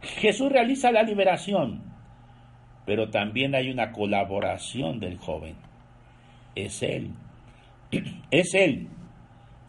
Jesús 0.00 0.50
realiza 0.50 0.90
la 0.90 1.02
liberación, 1.02 1.82
pero 2.86 3.10
también 3.10 3.54
hay 3.54 3.68
una 3.68 3.92
colaboración 3.92 5.00
del 5.00 5.18
joven. 5.18 5.54
Es 6.54 6.82
Él, 6.82 7.10
es 8.30 8.54
Él 8.54 8.88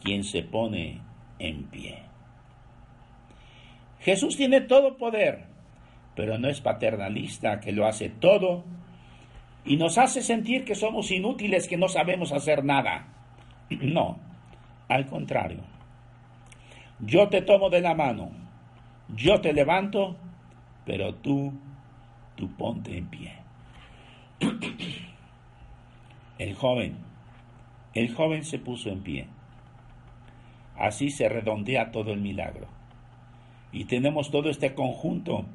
quien 0.01 0.23
se 0.23 0.41
pone 0.41 1.03
en 1.39 1.63
pie. 1.65 2.03
Jesús 3.99 4.37
tiene 4.37 4.61
todo 4.61 4.97
poder, 4.97 5.45
pero 6.15 6.37
no 6.37 6.47
es 6.47 6.61
paternalista 6.61 7.59
que 7.59 7.71
lo 7.71 7.87
hace 7.87 8.09
todo 8.09 8.63
y 9.65 9.77
nos 9.77 9.97
hace 9.97 10.21
sentir 10.21 10.63
que 10.63 10.75
somos 10.75 11.11
inútiles, 11.11 11.67
que 11.67 11.77
no 11.77 11.87
sabemos 11.87 12.31
hacer 12.31 12.63
nada. 12.63 13.07
No, 13.81 14.19
al 14.87 15.07
contrario. 15.07 15.61
Yo 16.99 17.29
te 17.29 17.41
tomo 17.41 17.69
de 17.69 17.81
la 17.81 17.95
mano, 17.95 18.29
yo 19.09 19.41
te 19.41 19.53
levanto, 19.53 20.15
pero 20.85 21.15
tú, 21.15 21.51
tú 22.35 22.49
ponte 22.55 22.97
en 22.97 23.07
pie. 23.07 23.33
El 26.37 26.53
joven, 26.53 26.97
el 27.93 28.13
joven 28.13 28.43
se 28.43 28.59
puso 28.59 28.89
en 28.89 29.01
pie. 29.01 29.25
Así 30.77 31.09
se 31.09 31.29
redondea 31.29 31.91
todo 31.91 32.11
el 32.11 32.21
milagro. 32.21 32.67
Y 33.71 33.85
tenemos 33.85 34.31
todo 34.31 34.49
este 34.49 34.73
conjunto 34.73 35.45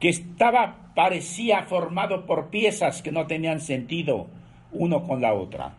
que 0.00 0.08
estaba, 0.08 0.92
parecía 0.94 1.62
formado 1.64 2.26
por 2.26 2.50
piezas 2.50 3.02
que 3.02 3.12
no 3.12 3.26
tenían 3.26 3.60
sentido 3.60 4.28
uno 4.72 5.02
con 5.04 5.20
la 5.20 5.34
otra. 5.34 5.76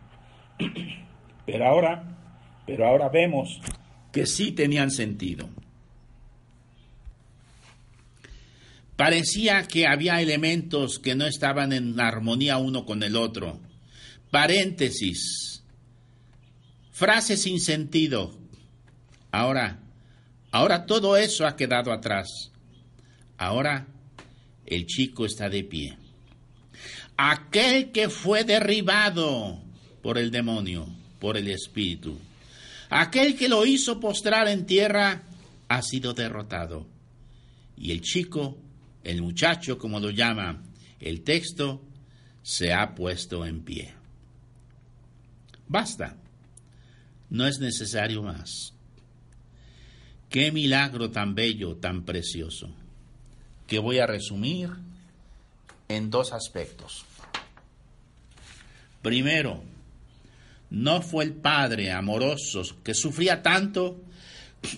Pero 1.46 1.66
ahora, 1.66 2.04
pero 2.66 2.86
ahora 2.86 3.08
vemos 3.08 3.58
que 4.12 4.26
sí 4.26 4.52
tenían 4.52 4.90
sentido. 4.90 5.48
Parecía 8.96 9.66
que 9.66 9.86
había 9.86 10.20
elementos 10.20 10.98
que 10.98 11.14
no 11.14 11.24
estaban 11.24 11.72
en 11.72 11.98
armonía 11.98 12.58
uno 12.58 12.84
con 12.84 13.02
el 13.02 13.16
otro. 13.16 13.60
Paréntesis. 14.30 15.62
Frases 16.90 17.42
sin 17.42 17.60
sentido. 17.60 18.36
Ahora, 19.38 19.78
Ahora 20.50 20.86
todo 20.86 21.16
eso 21.16 21.46
ha 21.46 21.56
quedado 21.56 21.92
atrás. 21.92 22.50
Ahora 23.36 23.86
el 24.66 24.86
chico 24.86 25.26
está 25.26 25.48
de 25.48 25.64
pie. 25.64 25.96
Aquel 27.16 27.90
que 27.90 28.08
fue 28.08 28.44
derribado 28.44 29.60
por 30.02 30.18
el 30.18 30.30
demonio, 30.30 30.86
por 31.18 31.36
el 31.36 31.48
espíritu, 31.48 32.18
aquel 32.88 33.36
que 33.36 33.48
lo 33.48 33.66
hizo 33.66 34.00
postrar 34.00 34.48
en 34.48 34.64
tierra, 34.64 35.22
ha 35.68 35.82
sido 35.82 36.14
derrotado. 36.14 36.86
Y 37.76 37.92
el 37.92 38.00
chico, 38.00 38.56
el 39.04 39.20
muchacho, 39.20 39.78
como 39.78 40.00
lo 40.00 40.10
llama 40.10 40.62
el 41.00 41.22
texto, 41.22 41.82
se 42.42 42.72
ha 42.72 42.94
puesto 42.94 43.44
en 43.44 43.62
pie. 43.62 43.94
Basta. 45.66 46.16
No 47.30 47.46
es 47.46 47.58
necesario 47.58 48.22
más. 48.22 48.77
Qué 50.30 50.52
milagro 50.52 51.10
tan 51.10 51.34
bello, 51.34 51.76
tan 51.76 52.04
precioso, 52.04 52.68
que 53.66 53.78
voy 53.78 53.98
a 53.98 54.06
resumir 54.06 54.70
en 55.88 56.10
dos 56.10 56.32
aspectos. 56.32 57.04
Primero, 59.02 59.62
no 60.70 61.00
fue 61.00 61.24
el 61.24 61.32
Padre 61.32 61.92
amoroso 61.92 62.62
que 62.84 62.94
sufría 62.94 63.42
tanto 63.42 64.02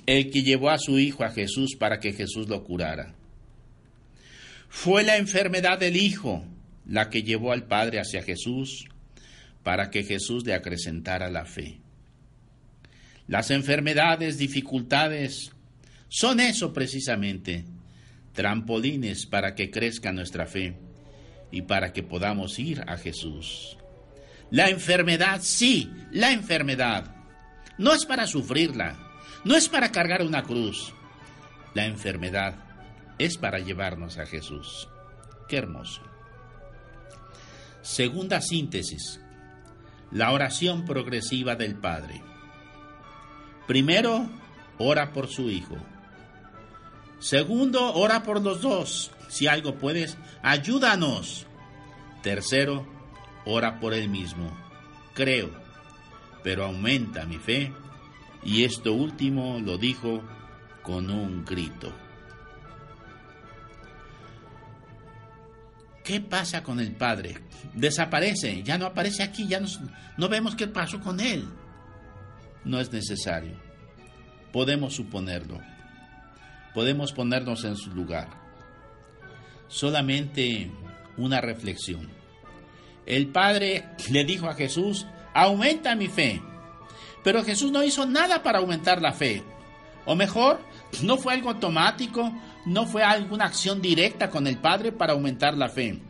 el 0.07 0.31
que 0.31 0.43
llevó 0.43 0.71
a 0.71 0.79
su 0.79 0.99
Hijo 0.99 1.25
a 1.25 1.31
Jesús 1.31 1.75
para 1.77 1.99
que 1.99 2.13
Jesús 2.13 2.49
lo 2.49 2.63
curara. 2.63 3.15
Fue 4.69 5.03
la 5.03 5.17
enfermedad 5.17 5.79
del 5.79 5.97
Hijo 5.97 6.45
la 6.87 7.11
que 7.11 7.23
llevó 7.23 7.53
al 7.53 7.65
Padre 7.65 7.99
hacia 7.99 8.23
Jesús 8.23 8.87
para 9.65 9.91
que 9.91 10.05
Jesús 10.05 10.45
le 10.45 10.55
acrecentara 10.55 11.31
la 11.31 11.45
fe. 11.45 11.79
Las 13.31 13.53
enfermedades, 13.53 14.39
dificultades, 14.39 15.53
son 16.09 16.41
eso 16.41 16.73
precisamente, 16.73 17.65
trampolines 18.33 19.25
para 19.25 19.55
que 19.55 19.71
crezca 19.71 20.11
nuestra 20.11 20.47
fe 20.47 20.75
y 21.53 21.63
para 21.63 21.93
que 21.93 22.03
podamos 22.03 22.59
ir 22.59 22.83
a 22.89 22.97
Jesús. 22.97 23.77
La 24.51 24.69
enfermedad, 24.69 25.43
sí, 25.45 25.93
la 26.11 26.33
enfermedad, 26.33 27.15
no 27.79 27.95
es 27.95 28.05
para 28.05 28.27
sufrirla, 28.27 28.99
no 29.45 29.55
es 29.55 29.69
para 29.69 29.93
cargar 29.93 30.25
una 30.25 30.43
cruz. 30.43 30.93
La 31.73 31.87
enfermedad 31.87 32.57
es 33.17 33.39
para 33.39 33.61
llevarnos 33.61 34.19
a 34.19 34.27
Jesús. 34.27 34.89
Qué 35.49 35.59
hermoso. 35.59 36.03
Segunda 37.81 38.41
síntesis, 38.41 39.21
la 40.11 40.33
oración 40.33 40.85
progresiva 40.85 41.55
del 41.55 41.77
Padre. 41.77 42.25
Primero, 43.71 44.29
ora 44.79 45.13
por 45.13 45.29
su 45.29 45.49
Hijo. 45.49 45.77
Segundo, 47.21 47.95
ora 47.95 48.25
por 48.25 48.43
los 48.43 48.63
dos. 48.63 49.13
Si 49.29 49.47
algo 49.47 49.77
puedes, 49.77 50.19
ayúdanos. 50.43 51.47
Tercero, 52.21 52.85
ora 53.45 53.79
por 53.79 53.95
él 53.95 54.09
mismo. 54.09 54.51
Creo, 55.15 55.53
pero 56.43 56.65
aumenta 56.65 57.27
mi 57.27 57.39
fe. 57.39 57.73
Y 58.43 58.65
esto 58.65 58.93
último 58.93 59.61
lo 59.61 59.79
dijo 59.79 60.21
con 60.83 61.09
un 61.09 61.45
grito. 61.45 61.93
¿Qué 66.03 66.21
pasa 66.21 66.65
con 66.65 66.81
el 66.81 66.91
Padre? 66.91 67.39
Desaparece, 67.75 68.65
ya 68.65 68.77
no 68.79 68.87
aparece 68.87 69.23
aquí, 69.23 69.47
ya 69.47 69.61
no 70.17 70.29
vemos 70.29 70.57
qué 70.57 70.67
pasó 70.67 70.99
con 70.99 71.21
él 71.21 71.47
no 72.65 72.81
es 72.81 72.93
necesario. 72.93 73.53
Podemos 74.53 74.95
suponerlo. 74.95 75.61
Podemos 76.75 77.13
ponernos 77.13 77.65
en 77.65 77.77
su 77.77 77.91
lugar. 77.91 78.29
Solamente 79.69 80.71
una 81.17 81.41
reflexión. 81.41 82.09
El 83.07 83.29
Padre 83.29 83.85
le 84.11 84.25
dijo 84.25 84.49
a 84.49 84.55
Jesús, 84.55 85.07
aumenta 85.35 85.95
mi 85.95 86.09
fe. 86.09 86.41
Pero 87.23 87.45
Jesús 87.45 87.71
no 87.71 87.83
hizo 87.83 88.07
nada 88.07 88.43
para 88.43 88.59
aumentar 88.59 89.03
la 89.03 89.13
fe. 89.13 89.43
O 90.07 90.15
mejor, 90.15 90.61
no 91.03 91.17
fue 91.19 91.35
algo 91.35 91.51
automático, 91.51 92.33
no 92.67 92.87
fue 92.87 93.03
alguna 93.03 93.47
acción 93.47 93.81
directa 93.81 94.31
con 94.31 94.47
el 94.47 94.59
Padre 94.59 94.93
para 94.93 95.13
aumentar 95.13 95.57
la 95.57 95.69
fe. 95.69 96.01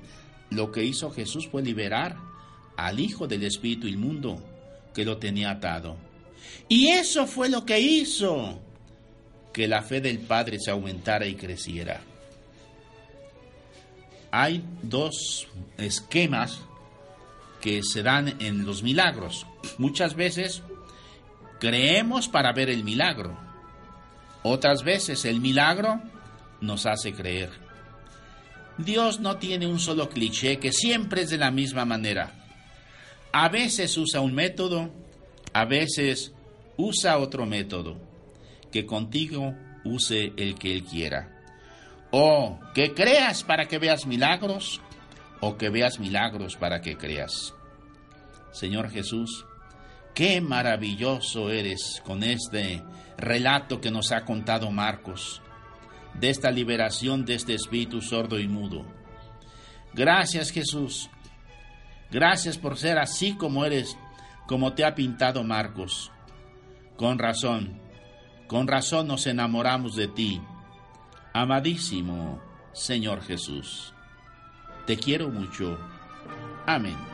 Lo 0.50 0.72
que 0.72 0.84
hizo 0.84 1.10
Jesús 1.10 1.48
fue 1.48 1.62
liberar 1.62 2.16
al 2.76 3.00
Hijo 3.00 3.26
del 3.26 3.42
Espíritu 3.44 3.86
inmundo 3.86 4.42
que 4.94 5.04
lo 5.04 5.18
tenía 5.18 5.50
atado. 5.50 5.96
Y 6.68 6.88
eso 6.88 7.26
fue 7.26 7.48
lo 7.48 7.64
que 7.64 7.80
hizo 7.80 8.60
que 9.52 9.66
la 9.66 9.82
fe 9.82 10.00
del 10.00 10.18
Padre 10.18 10.58
se 10.58 10.70
aumentara 10.70 11.26
y 11.26 11.34
creciera. 11.34 12.00
Hay 14.30 14.64
dos 14.82 15.48
esquemas 15.76 16.60
que 17.60 17.82
se 17.82 18.02
dan 18.02 18.36
en 18.40 18.64
los 18.64 18.82
milagros. 18.82 19.46
Muchas 19.78 20.14
veces 20.14 20.62
creemos 21.58 22.28
para 22.28 22.52
ver 22.52 22.70
el 22.70 22.84
milagro. 22.84 23.36
Otras 24.42 24.82
veces 24.82 25.24
el 25.24 25.40
milagro 25.40 26.00
nos 26.60 26.86
hace 26.86 27.12
creer. 27.12 27.50
Dios 28.78 29.20
no 29.20 29.36
tiene 29.36 29.66
un 29.66 29.78
solo 29.78 30.08
cliché 30.08 30.58
que 30.58 30.72
siempre 30.72 31.22
es 31.22 31.30
de 31.30 31.38
la 31.38 31.50
misma 31.50 31.84
manera. 31.84 32.32
A 33.32 33.48
veces 33.48 33.96
usa 33.98 34.20
un 34.20 34.34
método, 34.34 34.90
a 35.52 35.64
veces 35.64 36.32
usa 36.76 37.18
otro 37.18 37.46
método, 37.46 37.96
que 38.70 38.86
contigo 38.86 39.54
use 39.84 40.32
el 40.36 40.54
que 40.56 40.72
Él 40.72 40.84
quiera. 40.84 41.36
O 42.10 42.58
que 42.74 42.94
creas 42.94 43.44
para 43.44 43.66
que 43.66 43.78
veas 43.78 44.06
milagros, 44.06 44.80
o 45.40 45.56
que 45.56 45.70
veas 45.70 45.98
milagros 45.98 46.56
para 46.56 46.80
que 46.80 46.96
creas. 46.96 47.54
Señor 48.52 48.90
Jesús, 48.90 49.44
qué 50.14 50.40
maravilloso 50.40 51.50
eres 51.50 52.02
con 52.04 52.22
este 52.22 52.82
relato 53.16 53.80
que 53.80 53.90
nos 53.90 54.12
ha 54.12 54.24
contado 54.24 54.70
Marcos, 54.70 55.40
de 56.14 56.30
esta 56.30 56.50
liberación 56.50 57.24
de 57.24 57.34
este 57.34 57.54
espíritu 57.54 58.00
sordo 58.00 58.38
y 58.38 58.48
mudo. 58.48 58.84
Gracias 59.94 60.50
Jesús, 60.50 61.08
gracias 62.10 62.58
por 62.58 62.76
ser 62.76 62.98
así 62.98 63.34
como 63.34 63.64
eres, 63.64 63.96
como 64.50 64.72
te 64.72 64.84
ha 64.84 64.96
pintado 64.96 65.44
Marcos 65.44 66.10
con 66.96 67.20
razón, 67.20 67.80
con 68.48 68.66
razón 68.66 69.06
nos 69.06 69.28
enamoramos 69.28 69.94
de 69.94 70.08
ti, 70.08 70.42
amadísimo 71.32 72.42
Señor 72.72 73.22
Jesús. 73.22 73.94
Te 74.88 74.96
quiero 74.96 75.28
mucho. 75.28 75.78
Amén. 76.66 77.09